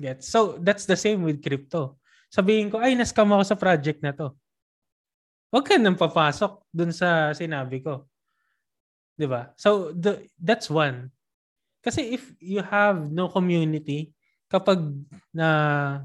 [0.00, 0.26] Gets?
[0.26, 1.98] So, that's the same with crypto.
[2.32, 4.34] Sabihin ko, ay, nascam ako sa project na to.
[5.54, 8.10] Wag ka nang papasok dun sa sinabi ko.
[9.22, 9.54] ba?
[9.54, 11.14] So, the, that's one.
[11.78, 14.10] Kasi if you have no community,
[14.50, 14.82] kapag
[15.30, 16.02] na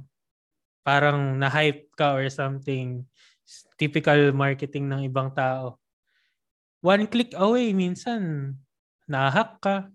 [0.85, 3.05] parang na-hype ka or something,
[3.79, 5.81] typical marketing ng ibang tao.
[6.85, 8.53] One click away, minsan,
[9.09, 9.89] nahack ka.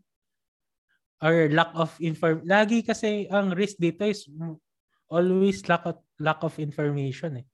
[1.23, 2.43] Or lack of inform.
[2.45, 4.27] Lagi kasi ang risk dito is
[5.07, 7.47] always lack of, lack of information eh.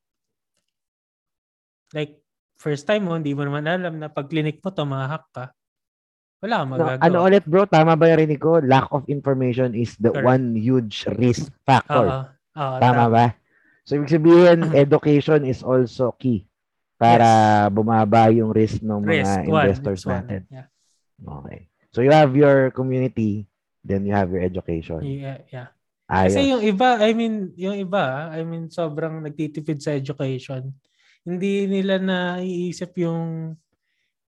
[1.91, 2.23] Like,
[2.57, 5.45] first time mo, hindi mo naman alam na pag clinic mo to, mahahack ka.
[6.41, 7.05] Wala kang No, magagawa.
[7.05, 8.63] ano ulit bro, tama ba yung rinig ko?
[8.65, 10.25] Lack of information is the Correct.
[10.25, 12.07] one huge risk factor.
[12.09, 12.21] Oo.
[12.57, 13.27] Oo, tama ba?
[13.85, 16.47] So, ibig sabihin, education is also key
[16.97, 20.13] para bumaba yung risk ng mga Risk, investors one.
[20.17, 20.41] natin.
[20.49, 20.67] Yeah.
[21.21, 21.69] Okay.
[21.91, 23.50] So, you have your community,
[23.85, 25.01] then you have your education.
[25.03, 25.69] Yeah, yeah.
[26.11, 26.35] Ayos.
[26.35, 30.75] Kasi yung iba, I mean, yung iba, I mean, sobrang nagtitipid sa education.
[31.23, 33.55] Hindi nila naiisip yung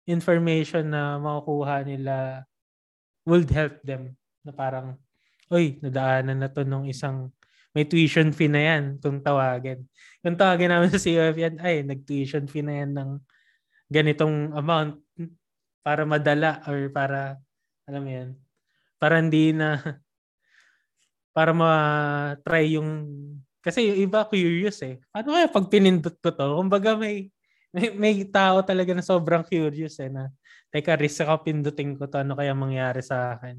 [0.05, 2.45] information na makukuha nila
[3.25, 4.13] would help them.
[4.45, 4.93] Na parang,
[5.49, 7.33] uy, nadaanan na to nung isang
[7.71, 9.87] may tuition fee na yan kung tawagin.
[10.19, 13.11] Kung tawagin namin sa COF yan, ay, nag-tuition fee na yan ng
[13.87, 14.99] ganitong amount
[15.81, 17.39] para madala or para,
[17.87, 18.29] alam mo yan,
[19.01, 19.81] para hindi na
[21.33, 23.09] para ma-try yung
[23.65, 25.01] kasi yung iba curious eh.
[25.09, 26.61] Paano kaya pag pinindot ko to?
[26.61, 27.33] Kumbaga may
[27.73, 30.29] may, may tao talaga na sobrang curious eh na
[30.69, 33.57] teka risk ako pindutin ko to ano kaya mangyari sa akin.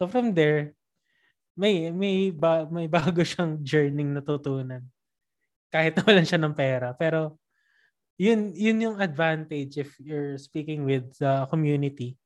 [0.00, 0.74] So from there
[1.54, 4.82] may may ba, may bago siyang journey natutunan.
[5.70, 7.38] Kahit nawalan siya ng pera pero
[8.16, 12.16] yun yun yung advantage if you're speaking with the community.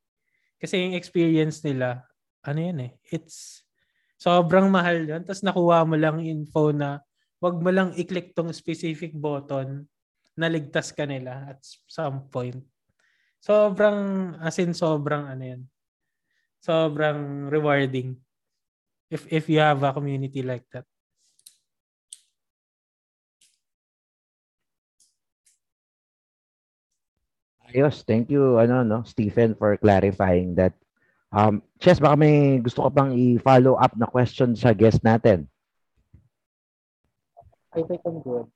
[0.63, 2.07] Kasi yung experience nila
[2.47, 3.67] ano yun eh it's
[4.17, 5.23] sobrang mahal yun.
[5.23, 7.01] Tapos nakuha mo lang info na
[7.39, 9.85] wag mo lang i-click tong specific button
[10.37, 12.61] na ligtas ka nila at some point.
[13.41, 15.63] Sobrang, as in sobrang ano yun.
[16.59, 18.17] Sobrang rewarding
[19.07, 20.83] if if you have a community like that.
[27.67, 28.07] Ayos.
[28.07, 30.73] Thank you, ano, no, Stephen, for clarifying that.
[31.35, 35.45] Um, Chess, baka may gusto ka pang i-follow up na question sa guest natin.
[37.77, 38.49] I think I'm good.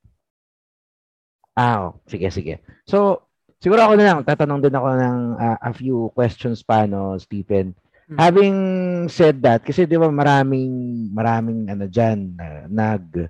[1.53, 2.63] Ah, oh, sige, sige.
[2.89, 3.27] So,
[3.61, 7.77] siguro ako na lang, tatanong din ako ng ah, a few questions pa, no, Stephen.
[8.09, 8.17] Hmm.
[8.17, 8.57] Having
[9.13, 10.73] said that, kasi di ba maraming,
[11.13, 13.29] maraming ano dyan, na- nag,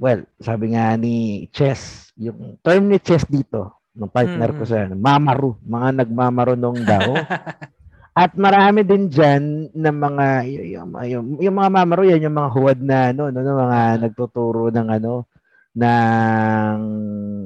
[0.00, 4.78] well, sabi nga ni Chess, yung term ni Chess dito, ng partner ko Mm, sa
[4.92, 7.16] mamaru, mga nagmamarunong daw.
[8.16, 12.80] At marami din dyan na mga, yung, yung, yung mga mamaro yan, yung mga huwad
[12.80, 15.28] na, ano, no, no, mga nagtuturo ng ano,
[15.76, 16.78] ng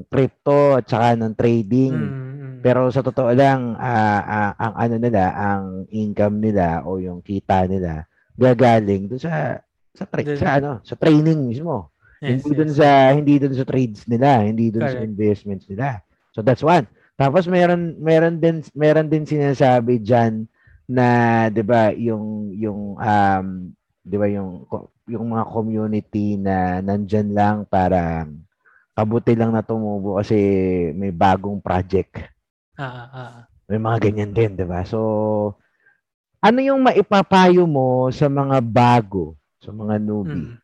[0.07, 1.91] crypto at saka ng trading.
[1.91, 2.57] Mm, mm.
[2.63, 7.67] Pero sa totoo lang, ah, ah, ang ano nila, ang income nila o yung kita
[7.67, 8.07] nila
[8.39, 9.59] gagaling doon sa
[9.91, 11.91] sa, tra- Dun- sa ano, sa training mismo.
[12.23, 12.79] Yes, hindi doon yes.
[12.79, 15.99] sa hindi doon sa trades nila, hindi doon sa investments nila.
[16.31, 16.87] So that's one.
[17.19, 20.47] Tapos meron meron din meron din sinasabi diyan
[20.91, 21.07] na
[21.47, 23.47] 'di ba yung yung um
[24.03, 24.67] 'di ba yung
[25.07, 28.27] yung mga community na nandyan lang para
[28.99, 30.37] kabuti lang na tumubo kasi
[30.99, 32.27] may bagong project.
[32.75, 33.35] Ah, ah, ah.
[33.71, 34.83] May mga ganyan din, 'di ba?
[34.83, 34.99] So
[36.43, 40.51] ano yung maipapayo mo sa mga bago, sa mga newbie?
[40.51, 40.59] Mm.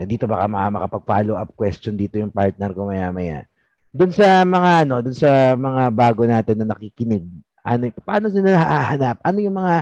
[0.00, 3.44] Eh, dito baka ma- makapag-follow up question dito yung partner ko maya-maya.
[3.92, 7.26] Doon sa mga ano, doon sa mga bago natin na nakikinig,
[7.64, 9.16] ano paano nila hahanap?
[9.24, 9.74] Ano yung mga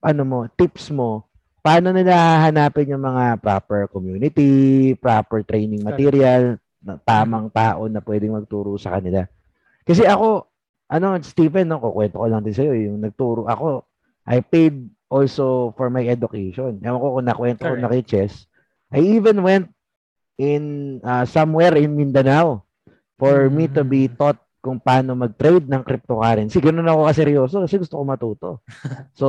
[0.00, 1.24] ano mo, tips mo?
[1.60, 8.32] Paano nila hahanapin yung mga proper community, proper training material, na tamang tao na pwedeng
[8.32, 9.28] magturo sa kanila?
[9.84, 10.48] Kasi ako,
[10.88, 13.84] ano, Stephen, no, kukwento ko lang din sa'yo, yung nagturo ako,
[14.24, 16.80] I paid also for my education.
[16.80, 18.48] Ewan ko kung nakwento ko na kay Chess.
[18.88, 19.68] I even went
[20.40, 22.64] in uh, somewhere in Mindanao
[23.20, 24.16] for me to be Mm.
[24.16, 26.60] taught kung paano mag-trade ng cryptocurrency.
[26.60, 28.50] Ganun ako kaseryoso kasi gusto ko matuto.
[29.18, 29.26] so,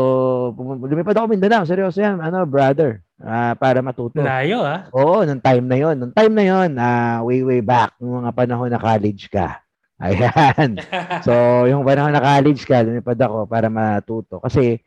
[0.60, 1.64] lumipad ako Mindanao.
[1.64, 2.20] Seryoso yan.
[2.20, 3.00] Ano, brother?
[3.22, 4.20] ah, para matuto.
[4.20, 4.90] Layo ah.
[4.92, 5.96] Oo, nung time na yon.
[5.98, 9.62] Nung time na yon, ah, way, way back, nung mga panahon na college ka.
[10.02, 10.82] Ayan.
[11.22, 14.42] So, yung panahon na college ka, lumipad ako para matuto.
[14.42, 14.82] Kasi,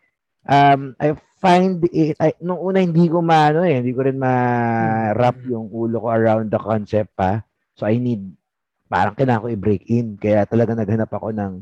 [0.44, 5.38] um, I find it, I, nung una hindi ko maano eh, hindi ko rin ma-wrap
[5.46, 5.50] Mm.
[5.54, 7.46] yung ulo ko around the concept pa.
[7.78, 8.26] So, I need,
[8.86, 10.16] parang kailangan ko i-break in.
[10.16, 11.52] Kaya talaga naghanap ako ng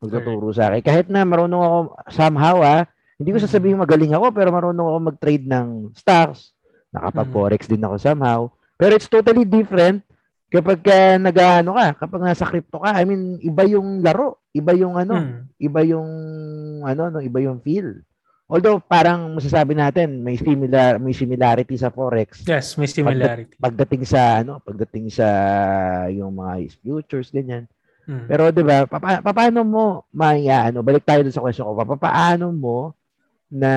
[0.00, 0.80] magtuturo sa akin.
[0.80, 2.82] Kahit na marunong ako somehow ah,
[3.20, 3.44] hindi ko Mm.
[3.44, 6.56] sasabihin magaling ako, pero marunong ako mag-trade ng stocks.
[6.90, 8.40] Nakapag-forex din ako somehow.
[8.80, 10.00] Pero it's totally different
[10.48, 12.96] kapag ka nag-ano ka, kapag nasa crypto ka.
[12.96, 15.38] I mean, iba yung laro, iba yung ano, Mm.
[15.60, 16.08] iba yung
[16.82, 18.00] ano, no, iba yung feel.
[18.50, 23.54] Although parang masasabi natin may similar may similarity sa forex Yes, may similarity.
[23.54, 25.28] pagdating sa ano, pagdating sa
[26.10, 27.70] yung mga futures ganyan.
[28.10, 28.26] Mm.
[28.26, 32.10] Pero 'di ba, papa, paano mo maya ano, balik tayo dun sa question ko, pa-
[32.10, 32.90] paano mo
[33.46, 33.72] na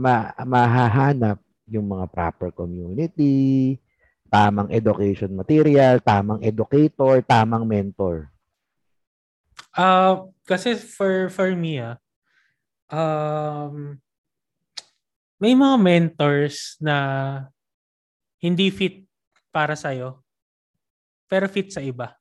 [0.00, 1.36] ma, mahahanap
[1.68, 3.76] yung mga proper community,
[4.32, 8.32] tamang education material, tamang educator, tamang mentor?
[9.76, 12.00] Uh, kasi for for me ah,
[12.88, 14.00] um,
[15.42, 16.96] may mga mentors na
[18.38, 19.06] hindi fit
[19.50, 20.22] para sa'yo,
[21.26, 22.14] pero fit sa iba.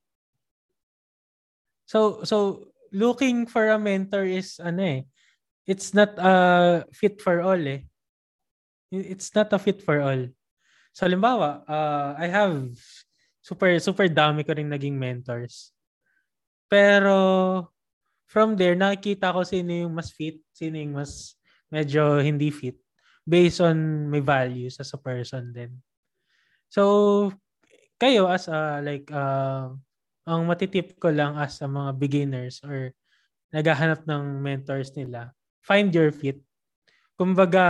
[1.85, 5.01] So, so looking for a mentor is ano eh,
[5.67, 6.33] it's not a
[6.93, 7.85] fit for all eh.
[8.93, 10.29] It's not a fit for all.
[10.93, 12.77] So, halimbawa, uh, I have
[13.41, 15.73] super super dami ko ring naging mentors.
[16.69, 17.69] Pero
[18.29, 21.37] from there nakikita ko sino yung mas fit, sino yung mas
[21.73, 22.82] medyo hindi fit
[23.23, 25.71] based on my values as a person din.
[26.67, 27.31] So
[27.99, 29.71] kayo as a like uh,
[30.27, 32.91] ang matitip ko lang as a mga beginners or
[33.53, 35.31] naghahanap ng mentors nila,
[35.63, 36.39] find your fit.
[37.15, 37.63] Kumbaga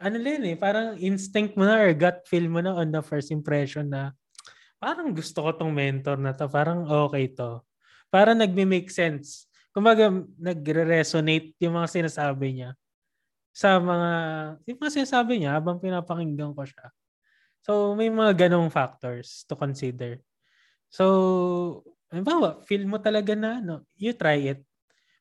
[0.00, 3.28] ano din eh, parang instinct mo na or gut feel mo na on the first
[3.34, 4.14] impression na
[4.80, 7.60] parang gusto ko tong mentor na to, parang okay to.
[8.08, 9.46] Parang nagme-make sense.
[9.70, 12.70] Kumbaga, nagre-resonate yung mga sinasabi niya
[13.50, 14.10] sa mga,
[14.66, 16.86] yung mga sinasabi niya habang pinapakinggan ko siya.
[17.66, 20.22] So, may mga ganong factors to consider.
[20.88, 24.60] So, halimbawa, feel mo talaga na, no, you try it.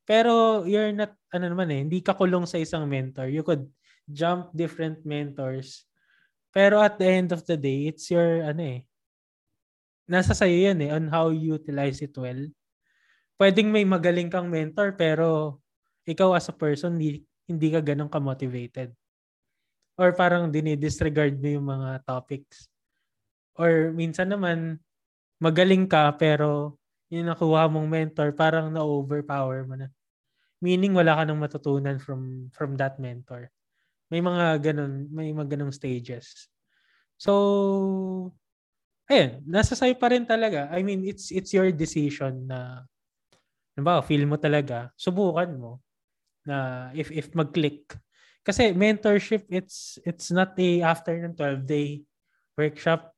[0.09, 3.29] Pero you're not, ano naman eh, hindi ka kulong sa isang mentor.
[3.29, 3.69] You could
[4.09, 5.85] jump different mentors.
[6.49, 8.81] Pero at the end of the day, it's your ano eh.
[10.09, 12.41] Nasa sa'yo yan eh on how you utilize it well.
[13.37, 15.61] Pwedeng may magaling kang mentor pero
[16.09, 18.93] ikaw as a person hindi, hindi ka ganun ka-motivated.
[19.97, 22.69] Or parang dinidisregard mo yung mga topics.
[23.57, 24.77] Or minsan naman
[25.41, 26.77] magaling ka pero
[27.09, 29.89] yung nakuha mong mentor parang na-overpower mo na.
[30.61, 33.49] Meaning wala ka nang matutunan from from that mentor.
[34.13, 36.47] May mga ganun, may mga ganung stages.
[37.19, 38.31] So,
[39.09, 40.69] ayun, nasa sa'yo pa rin talaga.
[40.71, 42.85] I mean, it's it's your decision na
[43.79, 45.79] ba, feel mo talaga, subukan mo
[46.45, 47.95] na if if mag-click.
[48.43, 52.03] Kasi mentorship, it's it's not a after ng 12-day
[52.57, 53.11] workshop.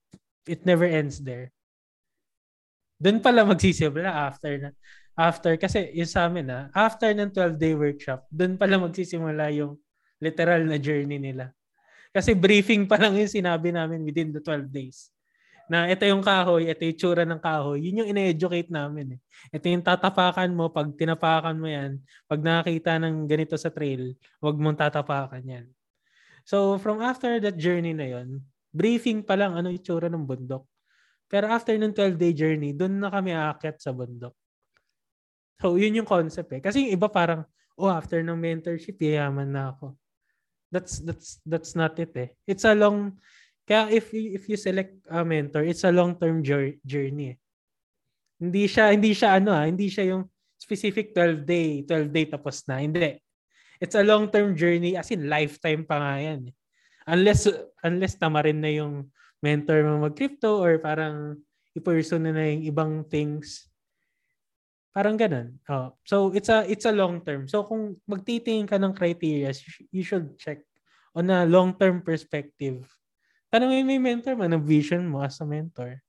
[0.50, 1.54] It never ends there.
[3.02, 4.70] Doon pala magsisimula after na
[5.18, 9.78] after kasi yung sa amin na after ng 12-day workshop, doon pala magsisimula yung
[10.22, 11.50] literal na journey nila.
[12.12, 15.10] Kasi briefing pa lang yung sinabi namin within the 12 days.
[15.72, 17.80] Na ito yung kahoy, ito yung tsura ng kahoy.
[17.80, 19.16] Yun yung ine-educate namin.
[19.16, 19.20] Eh.
[19.56, 20.68] Ito yung tatapakan mo.
[20.68, 24.12] Pag tinapakan mo yan, pag nakakita ng ganito sa trail,
[24.44, 25.66] wag mong tatapakan yan.
[26.44, 28.44] So from after that journey na yon,
[28.76, 30.68] briefing pa lang ano yung tsura ng bundok.
[31.32, 34.36] Pero after ng 12-day journey, doon na kami aakyat sa bundok.
[35.64, 36.60] So, yun yung concept eh.
[36.60, 37.48] Kasi yung iba parang,
[37.80, 39.96] oh, after ng mentorship, yayaman na ako.
[40.72, 42.32] That's that's that's not it eh.
[42.48, 43.20] It's a long
[43.68, 46.42] kaya if if you select a mentor, it's a long-term
[46.86, 47.38] journey.
[48.42, 50.26] Hindi siya hindi siya ano ah, hindi siya yung
[50.58, 52.82] specific 12 day, 12 day tapos na.
[52.82, 53.18] Hindi.
[53.82, 56.42] It's a long-term journey as in lifetime pa nga yan.
[57.10, 57.50] Unless
[57.82, 59.10] unless tama rin na yung
[59.42, 61.42] mentor mo mag-crypto or parang
[61.74, 63.72] i-pursue na na yung ibang things
[64.92, 65.56] Parang ganun.
[65.72, 65.96] Oh.
[66.04, 67.48] So it's a it's a long term.
[67.48, 69.56] So kung magtitingin ka ng criteria,
[69.88, 70.68] you should check
[71.16, 72.84] on a long term perspective.
[73.52, 76.00] Tanongin mo mentor mo, ano vision mo as a mentor?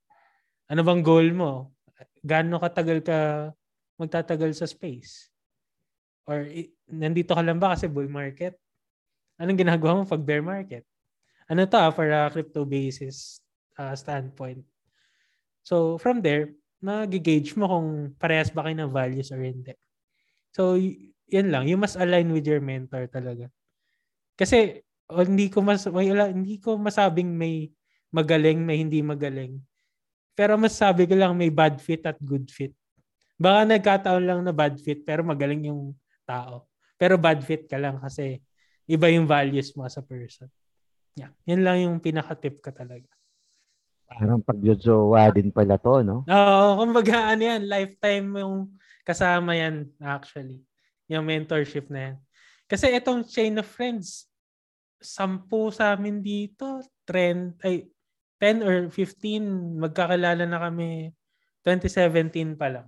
[0.71, 1.75] Ano bang goal mo?
[2.23, 3.51] Gaano katagal ka
[3.99, 5.27] magtatagal sa space?
[6.23, 6.47] Or
[6.87, 8.55] nandito ka lang ba kasi bull market?
[9.35, 10.87] Anong ginagawa mo pag bear market?
[11.51, 13.43] Ano to ah, for a crypto basis
[13.75, 14.63] uh, standpoint?
[15.67, 17.87] So from there, nag-gauge mo kung
[18.19, 19.71] parehas ba kayo ng values or hindi.
[20.51, 21.65] So, y- yan lang.
[21.71, 23.47] You must align with your mentor talaga.
[24.35, 27.71] Kasi, o, hindi ko mas may, hindi ko masabing may
[28.13, 29.57] magaling, may hindi magaling.
[30.33, 32.73] Pero masabi ko lang may bad fit at good fit.
[33.37, 35.93] Baka nagkataon lang na bad fit pero magaling yung
[36.25, 36.69] tao.
[36.97, 38.39] Pero bad fit ka lang kasi
[38.85, 40.49] iba yung values mo as a person.
[41.13, 41.33] Yeah.
[41.45, 43.09] Yan lang yung pinaka-tip ka talaga.
[44.09, 46.21] Parang pagjojowa din pala to, no?
[46.25, 50.61] Oo, kumbaga ano yan, lifetime yung kasama yan actually.
[51.09, 52.15] Yung mentorship na yan.
[52.69, 54.25] Kasi itong chain of friends,
[55.03, 57.87] sampu sa amin dito, trend, ay,
[58.39, 61.11] 10 or 15, magkakilala na kami
[61.63, 62.87] 2017 pa lang.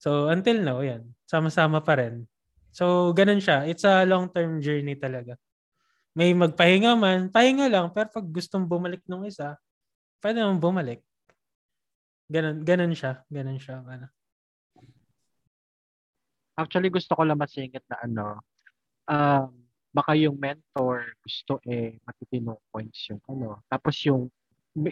[0.00, 1.12] So, until now, yan.
[1.28, 2.24] Sama-sama pa rin.
[2.72, 3.68] So, ganun siya.
[3.68, 5.36] It's a long-term journey talaga
[6.16, 7.92] may magpahinga man, pahinga lang.
[7.92, 9.60] Pero pag gustong bumalik nung isa,
[10.24, 11.04] pwede naman bumalik.
[12.32, 13.20] Ganon, ganon siya.
[13.28, 13.84] Ganon siya.
[13.84, 14.08] Ano.
[16.56, 18.24] Actually, gusto ko lang masingit na ano,
[19.12, 19.52] um,
[19.96, 23.64] baka yung mentor gusto eh matitinong points yung ano.
[23.72, 24.28] Tapos yung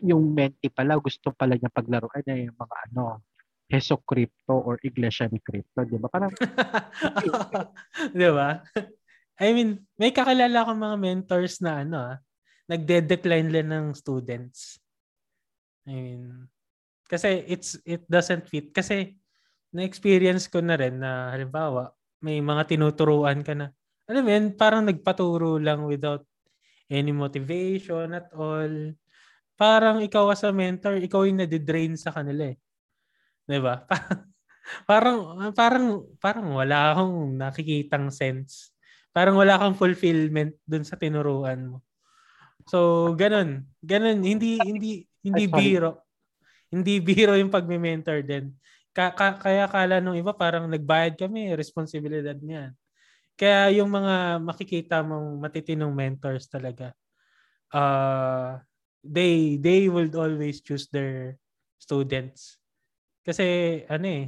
[0.00, 3.20] yung mentee pala gusto pala niya paglaruan eh yung mga ano
[3.68, 6.12] Heso Crypto or Iglesia ni Crypto, di ba?
[6.12, 6.28] Parang,
[8.20, 8.60] di ba?
[9.40, 12.16] I mean, may kakilala akong mga mentors na ano ah,
[12.68, 14.78] nagde-decline lang ng students.
[15.88, 16.48] I mean,
[17.08, 19.16] kasi it's it doesn't fit kasi
[19.74, 21.92] na-experience ko na rin na halimbawa
[22.24, 23.68] may mga tinuturuan ka na
[24.04, 26.24] alam mo yun, parang nagpaturo lang without
[26.88, 28.92] any motivation at all.
[29.56, 32.56] Parang ikaw as a mentor, ikaw yung nadidrain sa kanila eh.
[33.60, 33.86] ba?
[34.90, 35.16] parang
[35.52, 35.86] parang
[36.18, 38.72] parang wala akong nakikitang sense.
[39.14, 41.78] Parang wala kang fulfillment dun sa tinuruan mo.
[42.66, 43.68] So, ganun.
[43.78, 44.24] Ganun.
[44.24, 44.92] Hindi, hindi,
[45.22, 46.02] hindi biro.
[46.72, 48.50] Hindi biro yung pagme-mentor din.
[48.90, 52.74] Ka- ka- kaya kala nung iba parang nagbayad kami, responsibilidad niyan.
[53.34, 56.94] Kaya yung mga makikita mong matitinong mentors talaga,
[57.74, 58.62] uh,
[59.02, 61.34] they they will always choose their
[61.76, 62.62] students.
[63.26, 64.26] Kasi ano eh,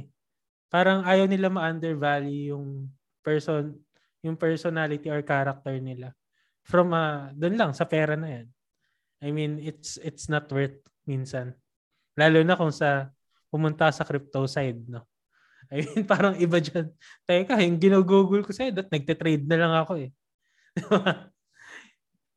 [0.67, 2.91] parang ayaw nila ma-undervalue yung
[3.23, 3.79] person,
[4.21, 6.11] yung personality or character nila.
[6.67, 8.47] From uh, doon lang sa pera na yan.
[9.23, 10.77] I mean, it's it's not worth
[11.07, 11.55] minsan.
[12.19, 13.09] Lalo na kung sa
[13.47, 15.07] pumunta sa crypto side, no?
[15.71, 16.91] I mean, parang iba dyan.
[17.27, 20.09] Teka, yung ginugugol ko sa'yo, that nagte-trade na lang ako eh.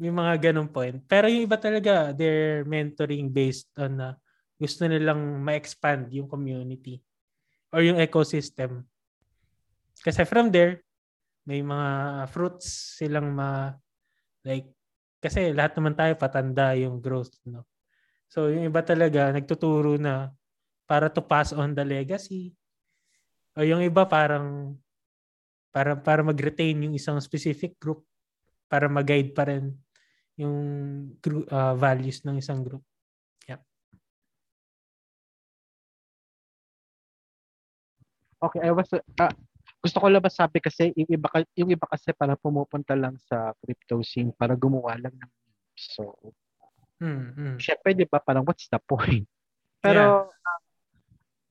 [0.01, 0.99] May mga ganong point.
[1.05, 4.14] Pero yung iba talaga, they're mentoring based on uh,
[4.57, 7.01] gusto nilang ma-expand yung community
[7.70, 8.85] or yung ecosystem.
[10.01, 10.81] Kasi from there,
[11.45, 13.72] may mga fruits silang ma
[14.45, 14.68] like
[15.20, 17.64] kasi lahat naman tayo patanda yung growth no.
[18.31, 20.33] So yung iba talaga nagtuturo na
[20.89, 22.55] para to pass on the legacy
[23.57, 24.78] o yung iba parang
[25.70, 28.03] para para mag-retain yung isang specific group
[28.70, 29.74] para mag-guide pa rin
[30.38, 30.57] yung
[31.51, 32.80] uh, values ng isang group.
[33.44, 33.61] Yeah.
[38.40, 39.34] Okay, I was uh,
[39.80, 44.05] gusto ko lang sabi kasi yung iba yung iba kasi para pumupunta lang sa crypto
[44.05, 45.32] scene para gumawa lang ng
[45.72, 46.20] so
[47.01, 47.57] mm, mm.
[47.57, 49.24] syempre di ba parang what's the point
[49.80, 50.28] pero yeah.
[50.28, 50.60] uh,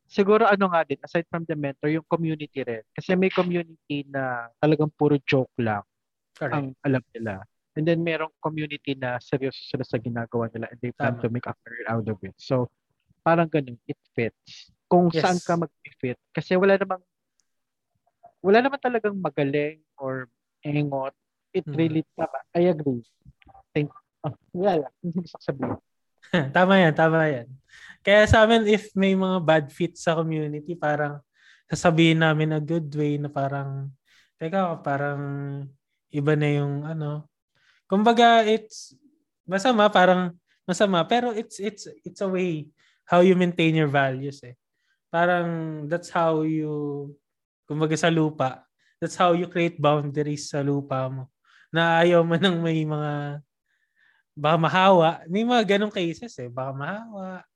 [0.09, 2.81] siguro ano nga din, aside from the mentor, yung community rin.
[2.91, 5.85] Kasi may community na talagang puro joke lang
[6.33, 6.53] Correct.
[6.57, 7.45] ang alam nila.
[7.77, 11.23] And then merong community na seryoso sila sa ginagawa nila and they plan Tama.
[11.23, 12.35] to make a career out of it.
[12.35, 12.67] So,
[13.21, 14.73] parang ganun, it fits.
[14.89, 15.21] Kung yes.
[15.21, 16.17] saan ka mag-fit.
[16.33, 17.05] Kasi wala namang
[18.41, 20.27] wala naman talagang magaling or
[20.65, 21.13] engot.
[21.53, 21.77] It hmm.
[21.77, 22.39] really, tama.
[22.57, 23.05] I agree.
[23.73, 23.93] Thank,
[24.25, 25.77] oh, wala, hindi gusto sabihin.
[26.57, 27.47] tama yan, tama yan.
[27.99, 31.19] Kaya sa amin, if may mga bad fits sa community, parang
[31.67, 33.91] sasabihin namin na good way na parang,
[34.39, 35.21] teka, parang
[36.09, 37.27] iba na yung ano.
[37.89, 38.95] Kumbaga, it's
[39.49, 40.37] masama, parang
[40.69, 42.69] masama, pero it's it's it's a way
[43.09, 44.53] how you maintain your values eh.
[45.09, 47.09] Parang that's how you
[47.65, 48.61] kumbaga sa lupa,
[49.01, 51.33] that's how you create boundaries sa lupa mo.
[51.73, 53.41] Na ayaw mo nang may mga
[54.37, 55.09] baka mahawa.
[55.25, 56.49] May mga ganong cases eh.
[56.49, 57.48] Baka mahawa.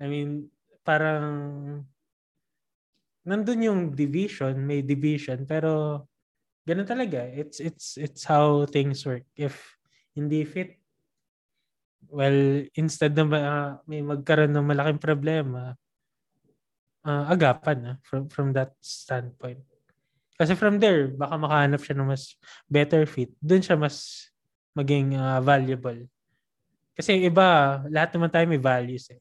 [0.00, 0.48] I mean,
[0.80, 1.84] parang
[3.28, 6.02] nandun yung division, may division, pero
[6.64, 7.20] ganun talaga.
[7.28, 9.28] It's it's it's how things work.
[9.36, 9.76] If
[10.16, 10.80] hindi fit,
[12.08, 15.76] well, instead na uh, may magkaroon ng malaking problema,
[17.04, 19.60] uh, agapan uh, from from that standpoint.
[20.40, 22.32] Kasi from there, baka makahanap siya ng mas
[22.64, 23.28] better fit.
[23.44, 24.28] Doon siya mas
[24.72, 26.08] maging uh, valuable.
[26.96, 29.20] Kasi iba, lahat naman tayo may values eh.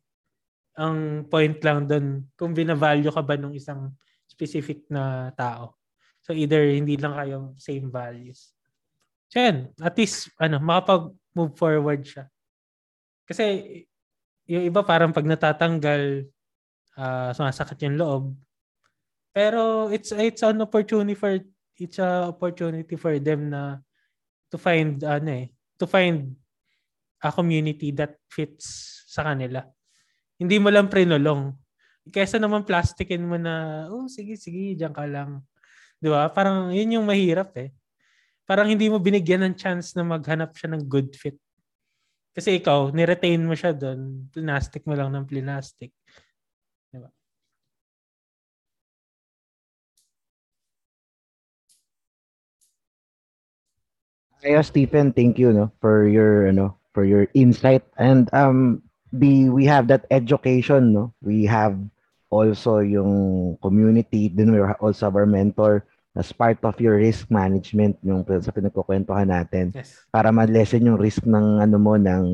[0.79, 3.91] Ang point lang doon, kung binavalue ka ba ng isang
[4.23, 5.75] specific na tao.
[6.23, 8.55] So either hindi lang kayo same values.
[9.27, 12.31] So yan, at least ano, makapag-move forward siya.
[13.27, 13.43] Kasi
[14.49, 16.25] yung iba parang pag natatanggal,
[16.97, 18.23] uh, sumasakit yung loob.
[19.29, 21.37] Pero it's it's an opportunity for
[21.77, 23.77] it's a opportunity for them na
[24.49, 26.33] to find ano eh, to find
[27.21, 29.61] a community that fits sa kanila.
[30.39, 31.51] Hindi mo lang prenulong.
[32.09, 35.43] Kesa naman plastikin mo na, oh sige, sige, diyan ka lang.
[35.99, 36.31] Di ba?
[36.31, 37.75] Parang yun yung mahirap eh.
[38.47, 41.35] Parang hindi mo binigyan ng chance na maghanap siya ng good fit.
[42.33, 44.31] Kasi ikaw, niretain mo siya doon.
[44.31, 45.91] Plastic mo lang ng plastic.
[54.39, 58.79] Kaya Stephen, thank you no for your ano for your insight and um
[59.11, 61.13] the we have that education no.
[61.21, 61.77] We have
[62.29, 65.85] also yung community, then we also have our mentor.
[66.17, 70.03] as part of your risk management yung sa pinagkukwentuhan natin Yes.
[70.09, 72.25] para ma-lessen yung risk ng ano mo ng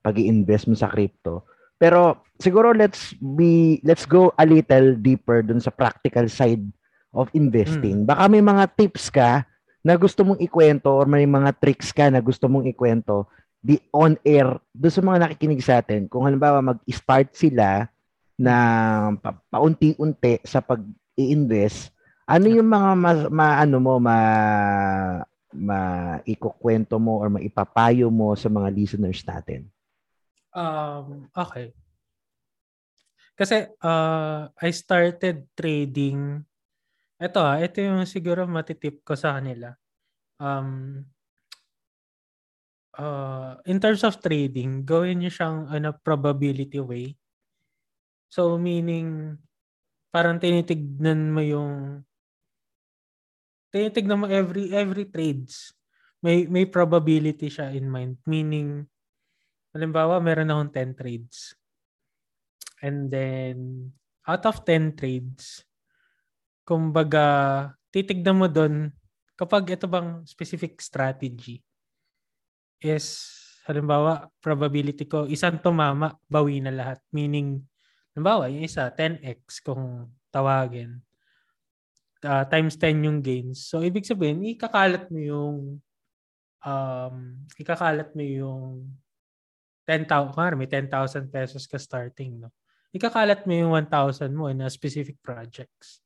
[0.00, 1.42] pag invest mo sa crypto.
[1.82, 6.62] Pero siguro let's be let's go a little deeper dun sa practical side
[7.10, 8.06] of investing.
[8.06, 9.44] Baka may mga tips ka
[9.82, 13.26] na gusto mong ikwento or may mga tricks ka na gusto mong ikwento
[13.62, 16.10] di on air do sa mga nakikinig sa atin.
[16.10, 17.86] Kung halimbawa mag-start sila
[18.34, 18.56] na
[19.22, 21.94] pa- paunti-unti sa pag-i-invest,
[22.26, 24.18] ano yung mga mas, ma, ano mo ma
[25.52, 29.68] maikukwento mo or maipapayo mo sa mga listeners natin?
[30.56, 31.76] Um, okay.
[33.36, 36.40] Kasi uh, I started trading.
[37.20, 39.76] Ito ah, ito yung siguro matitip ko sa kanila.
[40.40, 41.04] Um,
[42.96, 47.16] uh, in terms of trading, gawin niyo siyang on a probability way.
[48.32, 49.36] So meaning
[50.12, 52.04] parang tinitignan mo yung
[53.72, 55.72] tinitignan mo every every trades
[56.20, 58.20] may may probability siya in mind.
[58.28, 58.84] Meaning
[59.72, 61.56] halimbawa meron akong 10 trades.
[62.82, 63.88] And then
[64.26, 65.64] out of 10 trades
[66.62, 67.26] kumbaga
[67.90, 68.94] titignan mo doon
[69.34, 71.58] kapag ito bang specific strategy
[72.82, 73.30] is
[73.64, 76.98] halimbawa probability ko isang tumama bawi na lahat.
[77.14, 77.62] Meaning
[78.12, 80.98] halimbawa yung isa 10x kung tawagin
[82.26, 83.70] uh, times 10 yung gains.
[83.70, 85.56] So ibig sabihin ikakalat mo yung
[86.62, 87.16] um
[87.58, 88.62] ikakalat mo yung
[89.86, 92.50] 10,000 kung may 10,000 pesos ka starting no?
[92.92, 96.04] Ikakalat mo yung 1,000 mo in a specific projects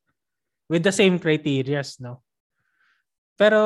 [0.69, 2.21] with the same criterias no?
[3.37, 3.61] Pero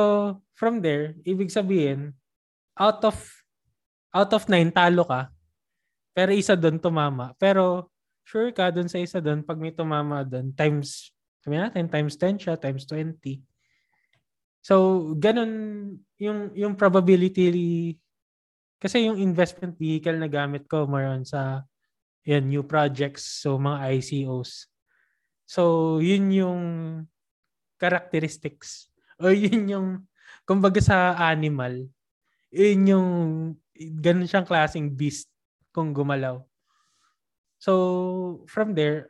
[0.56, 2.12] from there ibig sabihin
[2.78, 3.18] out of
[4.12, 5.32] out of 9 talo ka.
[6.12, 7.32] Pero isa doon tumama.
[7.40, 7.92] Pero
[8.28, 11.12] sure ka doon sa isa doon pag may tumama doon times
[11.42, 13.18] sabi natin times 10 siya times 20
[14.62, 15.52] so ganun
[16.22, 17.98] yung yung probability
[18.78, 21.66] kasi yung investment vehicle na gamit ko more sa
[22.22, 24.70] yan, new projects so mga ICOs
[25.50, 26.62] so yun yung
[27.82, 28.88] characteristics.
[29.22, 29.88] O yun yung
[30.50, 31.86] kumbaga sa animal
[32.52, 33.10] yun yung
[34.00, 35.32] ganun siyang klaseng beast
[35.72, 36.44] kung gumalaw
[37.62, 37.74] So
[38.50, 39.06] from there,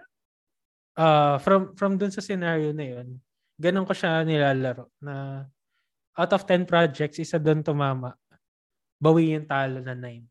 [1.00, 3.16] uh, from from dun sa scenario na yun,
[3.56, 5.48] ganun ko siya nilalaro na
[6.20, 8.12] out of 10 projects, isa doon tumama.
[9.00, 10.28] Bawi yung talo na 9.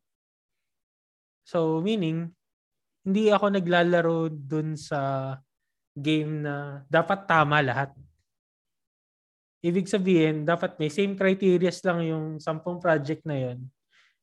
[1.49, 2.29] So meaning,
[3.01, 5.33] hindi ako naglalaro dun sa
[5.97, 7.89] game na dapat tama lahat.
[9.61, 13.59] Ibig sabihin, dapat may same criterias lang yung 10 project na yun.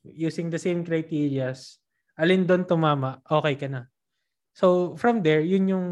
[0.02, 1.78] Using the same criterias,
[2.18, 3.86] alin doon tumama, okay ka na.
[4.58, 5.86] So, from there, yun yung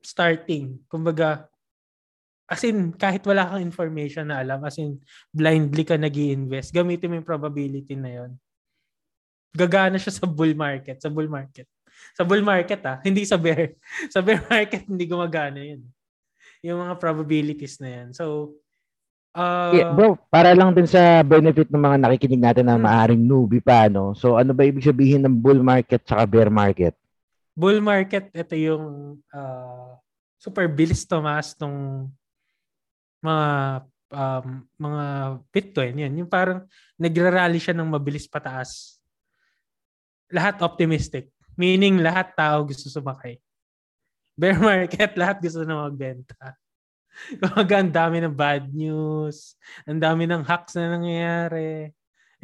[0.00, 0.80] starting.
[0.88, 1.44] Kumbaga,
[2.48, 4.96] as in, kahit wala kang information na alam, as in,
[5.28, 8.30] blindly ka nag invest gamitin mo yung probability na yun.
[9.52, 10.96] Gagana siya sa bull market.
[11.04, 11.68] Sa bull market.
[12.16, 13.76] Sa bull market ah, hindi sa bear.
[14.12, 15.84] Sa bear market, hindi gumagana yun.
[16.64, 18.08] Yung mga probabilities na yan.
[18.12, 18.56] So,
[19.36, 23.60] uh, Yeah, bro, para lang din sa benefit ng mga nakikinig natin na maaring newbie
[23.60, 24.16] pa, no?
[24.16, 26.96] So, ano ba ibig sabihin ng bull market tsaka bear market?
[27.56, 29.96] bull market, ito yung uh,
[30.36, 32.12] super bilis tumaas nung
[33.24, 33.48] mga
[34.12, 35.04] um, mga
[35.48, 36.04] Bitcoin.
[36.04, 36.14] Yan.
[36.20, 36.68] Yung parang
[37.00, 39.00] nagra-rally siya ng mabilis pataas.
[40.28, 41.32] Lahat optimistic.
[41.56, 43.40] Meaning lahat tao gusto sumakay.
[44.36, 46.36] Bear market, lahat gusto na magbenta.
[47.40, 49.56] Kumbaga, ang dami ng bad news.
[49.88, 51.90] Ang dami ng hacks na nangyayari.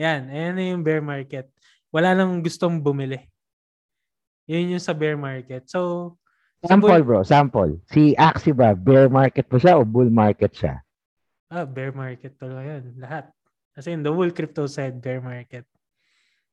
[0.00, 0.28] Yan.
[0.32, 1.52] Ayan na yung bear market.
[1.92, 3.20] Wala nang gustong bumili.
[4.48, 5.68] Yun yung sa bear market.
[5.68, 6.14] So,
[6.62, 7.72] sa Sample, bull- bro, sample.
[7.90, 10.78] Si Axie ba, bear market ba siya o bull market siya?
[11.52, 12.96] Ah, bear market talaga yun.
[12.96, 13.28] Lahat.
[13.76, 15.66] Kasi in the whole crypto side, bear market.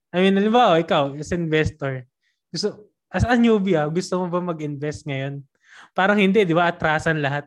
[0.10, 2.04] I mean, halimbawa, ikaw, as investor,
[2.50, 5.46] gusto, as a newbie, ah, gusto mo ba mag-invest ngayon?
[5.94, 6.68] Parang hindi, di ba?
[6.68, 7.46] Atrasan lahat.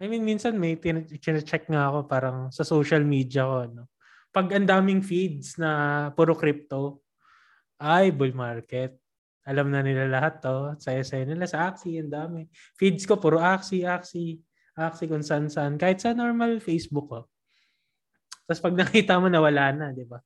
[0.00, 3.68] I mean, minsan may tin- check nga ako parang sa social media ko.
[3.68, 3.84] No?
[4.32, 7.04] Pag ang daming feeds na puro crypto,
[7.76, 8.96] ay, bull market.
[9.44, 10.76] Alam na nila lahat to.
[10.80, 12.48] Saya-saya nila sa Axie, ang dami.
[12.76, 14.40] Feeds ko, puro Axie, Axie.
[14.76, 15.76] Axie kung saan-saan.
[15.76, 17.20] Kahit sa normal Facebook ko.
[18.48, 20.20] Tapos pag nakita mo, nawala na, di ba?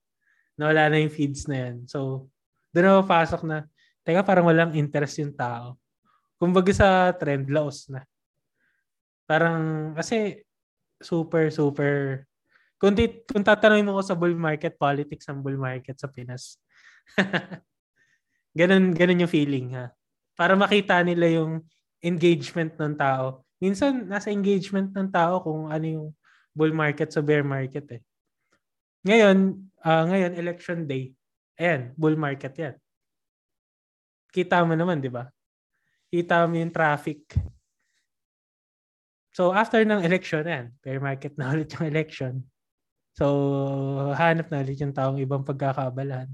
[0.59, 1.87] Nawala na yung feeds na yan.
[1.91, 2.31] So,
[2.75, 3.66] doon ako pasok na,
[4.07, 5.79] teka, parang walang interest yung tao.
[6.39, 8.03] Kumbaga sa trend, laos na.
[9.25, 10.45] Parang, kasi,
[11.01, 12.25] super, super,
[12.79, 16.61] kung, di, kung tatanungin mo ko sa bull market, politics ang bull market sa Pinas.
[18.59, 19.89] ganun, ganun yung feeling, ha?
[20.37, 21.64] Para makita nila yung
[22.05, 23.47] engagement ng tao.
[23.57, 26.07] Minsan, nasa engagement ng tao kung ano yung
[26.53, 28.03] bull market sa bear market eh.
[29.09, 31.16] Ngayon, uh, ngayon, election day.
[31.57, 32.75] Ayan, bull market yan.
[34.29, 35.31] Kita mo naman, di ba?
[36.11, 37.33] Kita mo yung traffic.
[39.35, 42.32] So, after ng election, yan, bear market na ulit yung election.
[43.18, 43.26] So,
[44.14, 46.30] hanap na ulit yung taong ibang pagkakabalahan.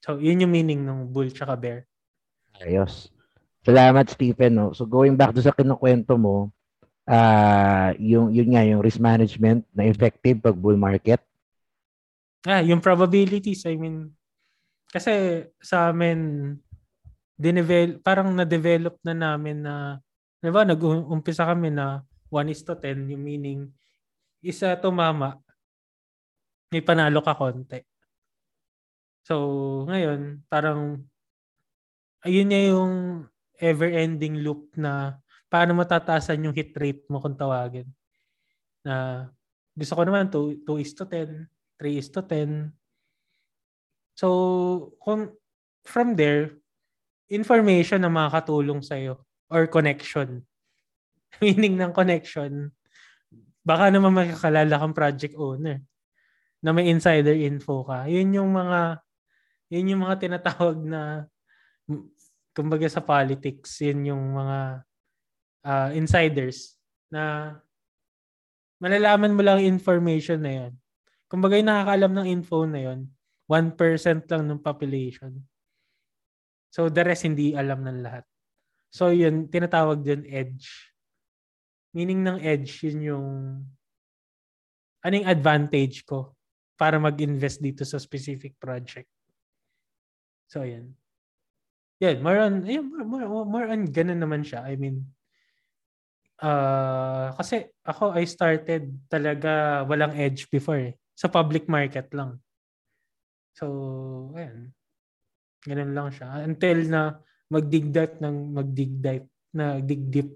[0.00, 1.78] So, yun yung meaning ng bull tsaka bear.
[2.60, 3.12] Ayos.
[3.64, 4.56] Salamat, Stephen.
[4.56, 4.72] No?
[4.72, 6.52] So, going back to sa kinukwento mo,
[7.08, 11.20] uh, yung yun nga yung risk management na effective pag bull market?
[12.44, 14.12] Ah, yung probabilities, I mean
[14.94, 16.54] kasi sa amin
[17.34, 19.98] dinevel parang na-develop na namin na
[20.44, 23.72] 'di ba nag-umpisa kami na 1 is to 10 yung meaning
[24.44, 25.40] isa tumama
[26.68, 27.80] may panalo ka konti.
[29.24, 29.34] So,
[29.88, 31.00] ngayon, parang
[32.26, 33.24] ayun niya yung
[33.56, 35.16] ever-ending loop na
[35.48, 37.88] paano matataasan yung hit rate mo kung tawagin.
[38.82, 39.24] Na
[39.72, 41.46] gusto ko naman 2, 2 is to 10,
[41.78, 42.74] 3 is to 10.
[44.18, 44.28] So,
[44.98, 45.30] kung
[45.86, 46.58] from there,
[47.30, 50.44] information na makakatulong sa'yo or connection.
[51.44, 52.70] Meaning ng connection,
[53.64, 55.80] baka naman makakalala kang project owner
[56.64, 58.08] na may insider info ka.
[58.08, 59.04] Yun yung mga
[59.72, 61.28] yun yung mga tinatawag na
[62.54, 64.58] kumbaga sa politics, yun yung mga
[65.66, 66.78] uh, insiders
[67.10, 67.56] na
[68.78, 70.72] malalaman mo lang information na yun.
[71.26, 73.00] Kumbaga yung nakakaalam ng info na yun,
[73.50, 75.34] 1% lang ng population.
[76.70, 78.24] So the rest hindi alam ng lahat.
[78.94, 80.94] So yun, tinatawag din edge.
[81.90, 83.28] Meaning ng edge, yun yung
[85.02, 86.38] anong advantage ko
[86.78, 89.10] para mag-invest dito sa specific project.
[90.46, 90.94] So yan.
[91.98, 94.62] Yeah, more on, yeah, more, more, more on ganun naman siya.
[94.62, 95.02] I mean,
[96.34, 100.94] Uh, kasi ako, I started talaga walang edge before eh.
[101.14, 102.42] Sa public market lang.
[103.54, 103.64] So,
[104.34, 104.74] ayan.
[105.62, 106.42] Ganun lang siya.
[106.42, 107.16] Until na
[107.54, 110.34] mag-dig dive ng mag-dig dive na dig deep.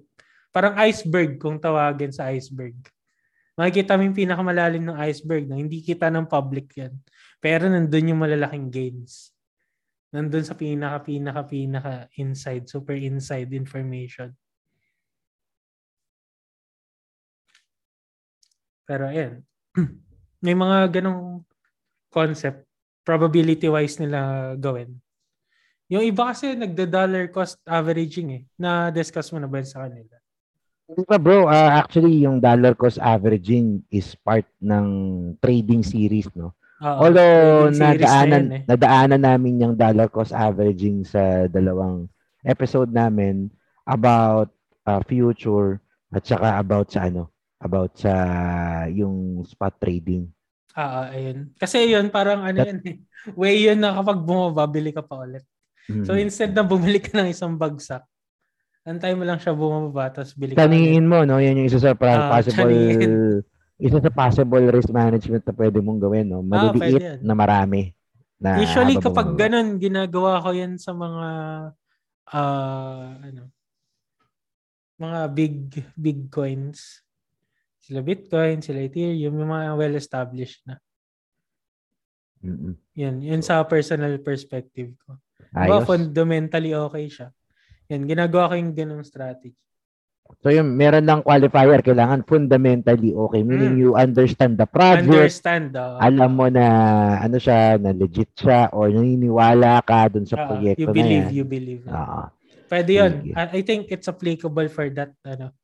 [0.54, 2.78] Parang iceberg kung tawagin sa iceberg.
[3.58, 6.94] Makikita mo yung pinakamalalim ng iceberg na hindi kita ng public yan.
[7.42, 9.34] Pero nandun yung malalaking gains.
[10.14, 14.30] Nandun sa pinaka, pinaka, pinaka inside, super inside information.
[18.86, 19.42] Pero ayan.
[20.44, 21.42] May mga ganong
[22.14, 22.64] concept
[23.02, 25.02] probability-wise nila gawin.
[25.88, 28.42] Yung iba kasi nagda-dollar cost averaging eh.
[28.60, 30.20] Na-discuss mo na ba sa kanila?
[30.88, 34.86] Hindi pa bro, uh, actually yung dollar cost averaging is part ng
[35.40, 36.56] trading series no.
[36.80, 38.62] Oo, Although nadaanan na eh.
[38.64, 42.08] nadaanan namin yung dollar cost averaging sa dalawang
[42.40, 43.52] episode namin
[43.84, 44.48] about
[44.88, 45.76] uh, future
[46.08, 47.28] at saka about sa ano
[47.60, 48.14] about sa
[48.88, 50.24] yung spot trading.
[50.72, 51.50] Ah, ayun.
[51.58, 52.96] Kasi yun parang ano That, yan eh.
[53.40, 55.44] Way yun na kapag bumaba, bili ka pa ulit.
[55.88, 56.04] Mm-hmm.
[56.04, 58.04] So instead na bumili ka ng isang bagsak,
[58.84, 61.40] antay mo lang siya bumaba tapos bili ka Taniin mo, no?
[61.40, 63.12] Yan yung isa sa uh, possible taniin.
[63.88, 66.40] isa sa possible risk management na pwede mong gawin, no?
[66.52, 67.92] Ah, Maliliit ah, na marami.
[68.38, 71.26] Na Usually kapag ganun, ginagawa ko yan sa mga
[72.30, 73.42] uh, ano
[74.98, 75.56] mga big
[75.94, 77.06] big coins
[77.88, 80.76] sila Bitcoin, sila Ethereum, yung mga well-established na.
[82.44, 82.76] Mm-mm.
[83.00, 85.16] Yan, yun sa personal perspective ko.
[85.48, 87.28] Diba, fundamentally okay siya.
[87.88, 89.56] Yan, ginagawa ko yung ganong strategy.
[90.44, 93.40] So yung meron lang qualifier, kailangan fundamentally okay.
[93.40, 93.80] Meaning mm.
[93.80, 95.08] you understand the project.
[95.08, 95.72] Understand.
[95.72, 96.66] Uh, alam mo na
[97.24, 101.48] ano siya, na legit siya or naniniwala ka dun sa uh, proyekto you believe, You
[101.48, 101.88] believe, you believe.
[101.88, 102.28] Uh,
[102.68, 103.12] Pwede yun.
[103.32, 105.56] I think it's applicable for that ano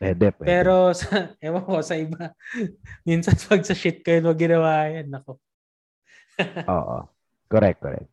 [0.00, 0.48] Pwede, pwede.
[0.48, 2.32] Pero sa, ewan ko, sa iba,
[3.04, 5.36] minsan pag sa shitcoin mo ginawa yan, nako.
[6.64, 7.04] Oo.
[7.52, 8.09] Correct, correct.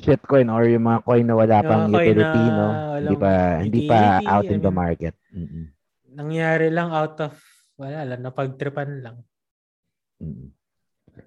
[0.00, 2.66] Shitcoin or yung mga coin na wala pang utility, na, no?
[2.96, 5.14] Hindi pa, hindi pa out in the market.
[5.30, 5.70] Mm-mm.
[6.10, 7.36] Nangyari lang out of,
[7.76, 9.16] wala lang, napagtripan lang.
[10.18, 10.50] Mm-mm.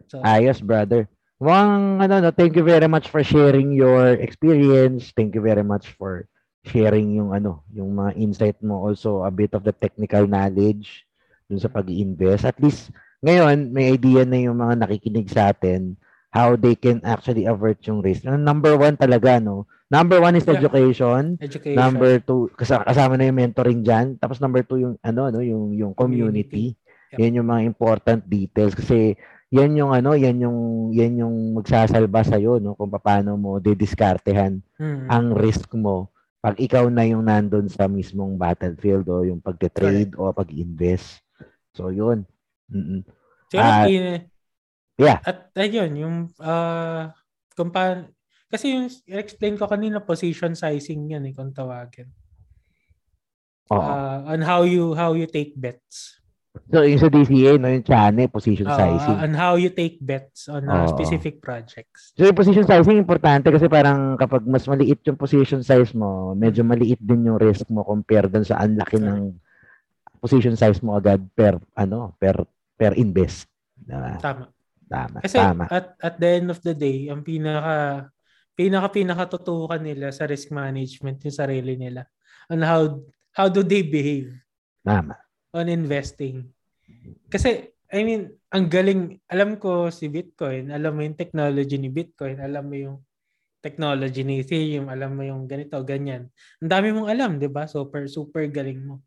[0.09, 1.05] So, Ayos, brother.
[1.37, 5.11] Wang, ano, no, thank you very much for sharing your experience.
[5.11, 6.25] Thank you very much for
[6.63, 11.03] sharing yung ano, yung mga insight mo also a bit of the technical knowledge
[11.51, 12.47] dun sa pag-invest.
[12.47, 15.99] At least ngayon may idea na yung mga nakikinig sa atin
[16.33, 18.25] how they can actually avert yung risk.
[18.25, 19.69] Number one talaga, no?
[19.93, 21.37] Number one is education.
[21.37, 21.45] Yeah.
[21.45, 21.77] Education.
[21.77, 24.17] Number two, kasama, na yung mentoring dyan.
[24.17, 26.73] Tapos number two, yung ano, no, yung, yung community.
[26.73, 27.13] community.
[27.13, 27.17] Yep.
[27.21, 28.73] Yan yung mga important details.
[28.73, 29.13] Kasi
[29.53, 34.57] yan yung ano, yan yung yan yung magsasalba sa iyo no kung paano mo didiskartehan
[34.81, 35.05] hmm.
[35.13, 36.09] ang risk mo
[36.41, 41.23] pag ikaw na yung nandun sa mismong battlefield o yung pagte-trade o pag-invest.
[41.71, 42.27] So, yun.
[42.67, 43.07] Mm-mm.
[43.47, 44.27] Siguro, Ah, in-
[44.99, 45.19] yeah.
[45.23, 47.09] At ayun, yung uh,
[47.53, 48.05] kung pa,
[48.49, 52.13] kasi yung explain ko kanina position sizing yan eh kung tawagin.
[53.71, 53.79] Oo.
[53.81, 56.19] Uh, on how you how you take bets.
[56.69, 59.17] so, yung sa DCA, no, yung chane, position Uh, sizing.
[59.17, 62.13] on how you take bets on uh, specific projects.
[62.13, 66.61] So yung position sizing importante kasi parang kapag mas maliit yung position size mo, medyo
[66.61, 69.33] maliit din yung risk mo compare dun sa ang laki ng
[70.21, 72.45] position size mo agad per ano, per
[72.77, 73.49] per invest.
[73.73, 74.21] Diba?
[74.21, 74.52] Tama.
[74.93, 75.17] Tama.
[75.25, 75.65] Kasi tama.
[75.73, 78.07] at at the end of the day, ang pinaka
[78.53, 82.05] pinaka pinakatutukan nila sa risk management yung sarili nila.
[82.53, 83.01] On how
[83.33, 84.29] how do they behave
[84.85, 85.17] Tama.
[85.49, 86.45] on investing.
[87.33, 92.41] Kasi I mean, ang galing, alam ko si Bitcoin, alam mo yung technology ni Bitcoin,
[92.41, 92.97] alam mo yung
[93.61, 96.25] technology ni Ethereum, alam mo yung ganito, ganyan.
[96.57, 97.69] Ang dami mong alam, 'di ba?
[97.69, 99.01] Super super galing mo.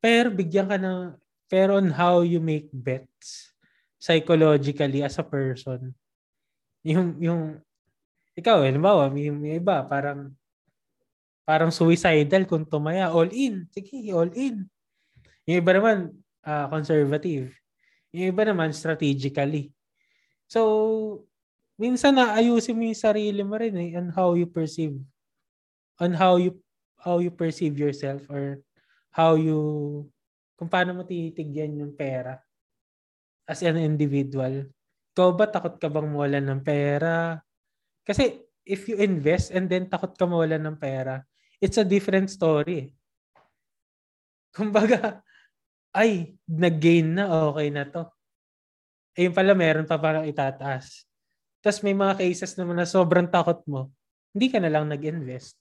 [0.00, 1.16] Pero bigyan ka ng
[1.48, 3.55] pero on how you make bets
[4.06, 5.90] psychologically as a person.
[6.86, 7.42] Yung yung
[8.38, 10.30] ikaw, eh, halimbawa, may, may iba parang
[11.42, 13.66] parang suicidal kung tumaya, all in.
[13.74, 14.70] Sige, all in.
[15.50, 16.14] Yung iba naman
[16.46, 17.50] ah, conservative.
[18.14, 19.74] Yung iba naman strategically.
[20.46, 21.26] So,
[21.74, 24.94] minsan na ayusin mo yung sarili mo rin eh, on how you perceive
[25.98, 26.56] on how you
[27.00, 28.60] how you perceive yourself or
[29.12, 29.58] how you
[30.56, 32.40] kung paano mo tinitigyan yung pera
[33.46, 34.66] as an individual.
[35.14, 37.40] Ikaw ba takot ka bang mawalan ng pera?
[38.02, 41.22] Kasi if you invest and then takot ka mawalan ng pera,
[41.62, 42.92] it's a different story.
[44.56, 45.22] Kumbaga,
[45.96, 48.04] ay, nag-gain na, okay na to.
[49.16, 51.08] Ayun pala, meron pa parang itataas.
[51.64, 53.88] Tapos may mga cases naman na sobrang takot mo,
[54.36, 55.56] hindi ka na lang nag-invest.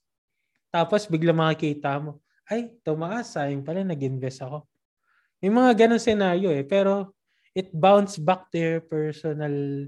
[0.67, 2.19] Tapos bigla makikita mo,
[2.51, 4.67] ay, tumaas, sayang pala, nag-invest ako.
[5.39, 6.67] May mga ganong senaryo eh.
[6.67, 7.14] Pero
[7.55, 9.87] it bounce back to your personal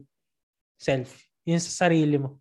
[0.79, 1.11] self.
[1.43, 2.39] Yun sa sarili mo.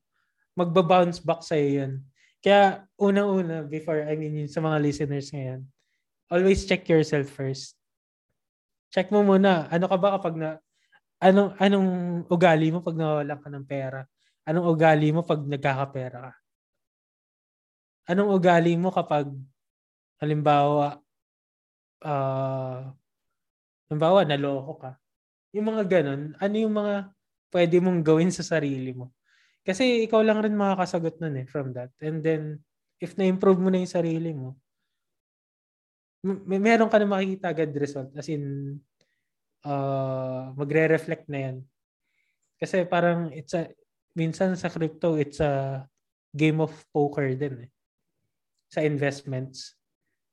[0.54, 1.92] Magbabounce back sa'yo yun.
[2.38, 5.66] Kaya unang-una, before, I mean, yun sa mga listeners ngayon,
[6.30, 7.74] always check yourself first.
[8.94, 10.62] Check mo muna, ano ka ba kapag na,
[11.18, 11.90] anong, anong
[12.30, 14.06] ugali mo pag nawalan ka ng pera?
[14.46, 16.32] Anong ugali mo pag nagkakapera ka?
[18.14, 19.26] Anong ugali mo kapag,
[20.22, 21.02] halimbawa,
[22.06, 22.94] ah,
[23.90, 24.92] halimbawa, naloko ka?
[25.56, 26.94] Yung mga ganun, ano yung mga
[27.48, 29.16] pwede mong gawin sa sarili mo?
[29.64, 31.90] Kasi ikaw lang rin makakasagot nun eh, from that.
[31.98, 32.60] And then,
[33.00, 34.60] if na-improve mo na yung sarili mo,
[36.22, 38.12] may meron ka na makikita agad result.
[38.12, 38.76] As in,
[39.64, 41.56] uh, magre-reflect na yan.
[42.60, 43.70] Kasi parang, it's a,
[44.12, 45.86] minsan sa crypto, it's a
[46.36, 47.70] game of poker din eh.
[48.68, 49.78] Sa investments.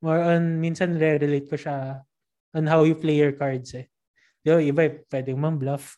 [0.03, 2.01] More on, minsan re-relate ko siya
[2.53, 3.92] on how you play your cards eh.
[4.43, 5.95] Ba, iba eh, pwedeng man-bluff.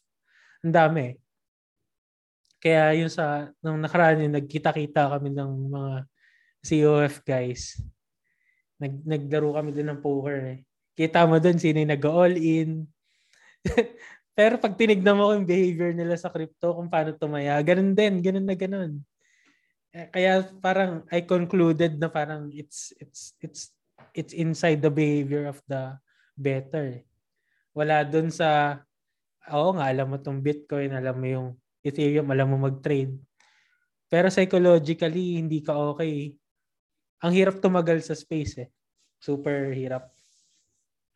[0.61, 1.05] Ang dami.
[2.61, 5.93] Kaya yung sa, nung nakaraan yung nagkita-kita kami ng mga
[6.65, 7.81] COF guys.
[8.81, 10.59] Nag, naglaro kami din ng poker eh.
[10.93, 12.85] Kita mo doon sino yung nag-all in.
[14.37, 18.45] Pero pag tinignan mo yung behavior nila sa crypto, kung paano tumaya, ganun din, ganun
[18.45, 18.91] na ganun.
[19.95, 23.71] Eh, Kaya parang I concluded na parang it's it's it's
[24.11, 25.95] it's inside the behavior of the
[26.35, 26.99] better.
[27.75, 28.79] Wala doon sa
[29.51, 31.47] oo nga alam mo tong Bitcoin, alam mo yung
[31.85, 33.13] Ethereum, alam mo mag-trade.
[34.09, 36.33] Pero psychologically hindi ka okay.
[37.21, 38.69] Ang hirap tumagal sa space eh.
[39.19, 40.09] Super hirap.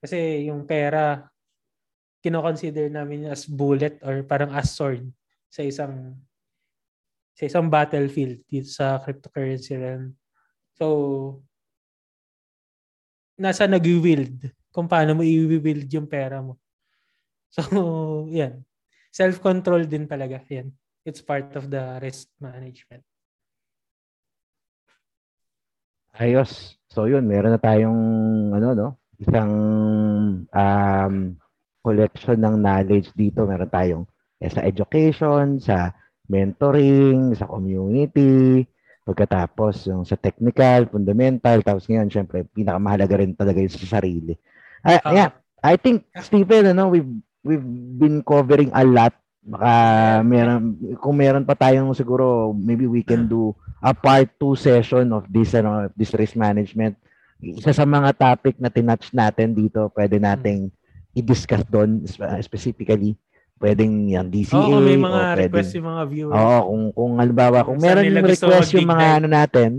[0.04, 1.24] Kasi yung pera
[2.20, 5.08] kino-consider namin as bullet or parang as sword
[5.48, 6.20] sa isang
[7.40, 10.12] sa isang battlefield dito sa cryptocurrency realm.
[10.76, 10.86] So,
[13.40, 16.56] nasa nag-wield kung paano mo i-wield yung pera mo.
[17.52, 17.60] So,
[18.32, 18.64] yan.
[19.12, 20.40] Self-control din talaga.
[20.48, 20.72] Yan.
[21.04, 23.04] It's part of the risk management.
[26.16, 26.80] Ayos.
[26.88, 28.02] So yun, meron na tayong
[28.56, 28.88] ano no,
[29.20, 29.52] isang
[30.48, 31.16] um,
[31.84, 33.44] collection ng knowledge dito.
[33.44, 34.04] Meron tayong
[34.40, 35.92] eh, sa education, sa
[36.32, 38.64] mentoring, sa community,
[39.04, 44.36] pagkatapos yung sa technical, fundamental, tapos ngayon syempre pinakamahalaga rin talaga yung sa sarili.
[44.82, 45.12] Ah, Ah.
[45.12, 47.10] yeah, I think Stephen, ano, we've
[47.42, 47.64] we've
[47.96, 49.12] been covering a lot.
[49.42, 49.72] Baka
[50.22, 50.62] meron
[50.96, 55.52] kung meron pa tayong siguro maybe we can do a part 2 session of this
[55.52, 56.96] ano this risk management.
[57.40, 60.68] Isa sa mga topic na tinouch natin dito, pwede nating
[61.14, 63.16] i-discuss doon spe- specifically.
[63.56, 66.36] Pwedeng yan DCA kung may o mga pwedeng- request yung mga viewers.
[66.36, 69.70] Oo, kung kung halimbawa kung meron yung request yung mga ano natin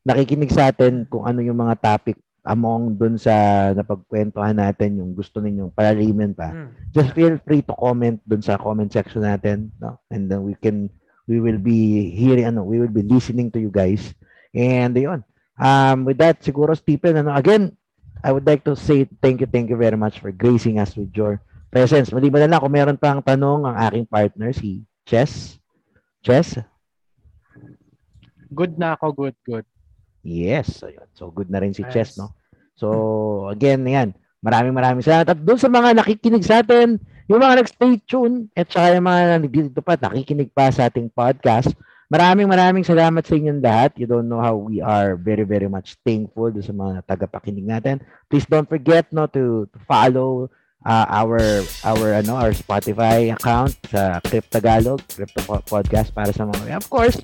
[0.00, 2.18] nakikinig sa atin kung ano yung mga topic
[2.48, 3.30] among dun sa
[3.76, 6.68] napagkwentuhan natin yung gusto ninyong palalimin pa, Mm.
[6.96, 10.00] just feel free to comment dun sa comment section natin, no?
[10.08, 10.88] And then we can
[11.28, 14.16] we will be hearing ano, we will be listening to you guys.
[14.56, 15.20] And ayun.
[15.60, 17.76] Um with that siguro Stephen ano again,
[18.24, 21.12] I would like to say thank you, thank you very much for gracing us with
[21.12, 22.08] your presence.
[22.10, 25.60] Maliban na lang kung meron pang tanong ang aking partner si Chess.
[26.24, 26.56] Chess?
[28.48, 29.66] Good na ako, good, good.
[30.28, 30.84] Yes.
[30.84, 31.08] Ayun.
[31.16, 31.92] So good na rin si Nice.
[31.96, 32.36] Chess, no?
[32.76, 34.12] So again, yan.
[34.44, 35.34] Maraming maraming salamat.
[35.34, 39.22] At doon sa mga nakikinig sa atin, yung mga nag-stay tune, at saka yung mga
[39.40, 41.74] nandito pa, nakikinig pa sa ating podcast,
[42.06, 43.90] maraming maraming salamat sa inyong lahat.
[43.98, 47.98] You don't know how we are very, very much thankful sa mga tagapakinig natin.
[48.30, 50.48] Please don't forget no to, to follow
[50.86, 56.46] uh, our our ano our Spotify account sa Crypt Tagalog, Crypto Po- Podcast para sa
[56.46, 57.18] mga of course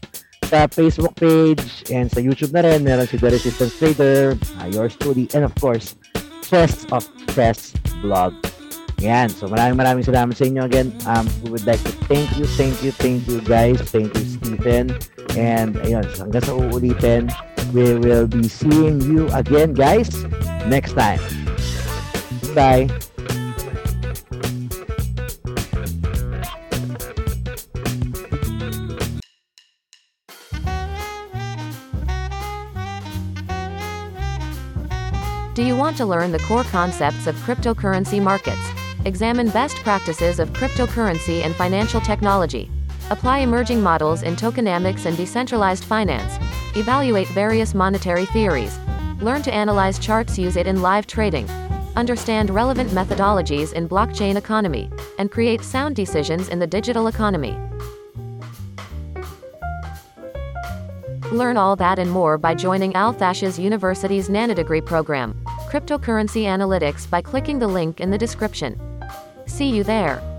[0.46, 4.94] sa Facebook page and sa YouTube na rin meron si The Resistance Trader, uh, yours
[4.96, 5.96] truly and of course
[6.44, 7.72] Chess of Stress
[8.04, 8.36] Blog.
[9.02, 9.28] Yan.
[9.28, 10.94] So maraming maraming salamat sa inyo again.
[11.04, 13.80] Um, we would like to thank you, thank you, thank you guys.
[13.90, 14.94] Thank you Stephen.
[15.34, 17.28] And ayun, hanggang sa uulitin,
[17.74, 20.08] we will be seeing you again guys
[20.70, 21.20] next time.
[22.54, 22.86] Bye.
[35.54, 38.60] Do you want to learn the core concepts of cryptocurrency markets?
[39.04, 42.72] Examine best practices of cryptocurrency and financial technology.
[43.10, 46.44] Apply emerging models in tokenomics and decentralized finance.
[46.76, 48.76] Evaluate various monetary theories.
[49.20, 51.48] Learn to analyze charts, use it in live trading.
[51.94, 54.90] Understand relevant methodologies in blockchain economy
[55.20, 57.56] and create sound decisions in the digital economy.
[61.32, 65.34] Learn all that and more by joining Althash's University's Nanodegree program,
[65.70, 68.78] Cryptocurrency Analytics by clicking the link in the description.
[69.46, 70.33] See you there.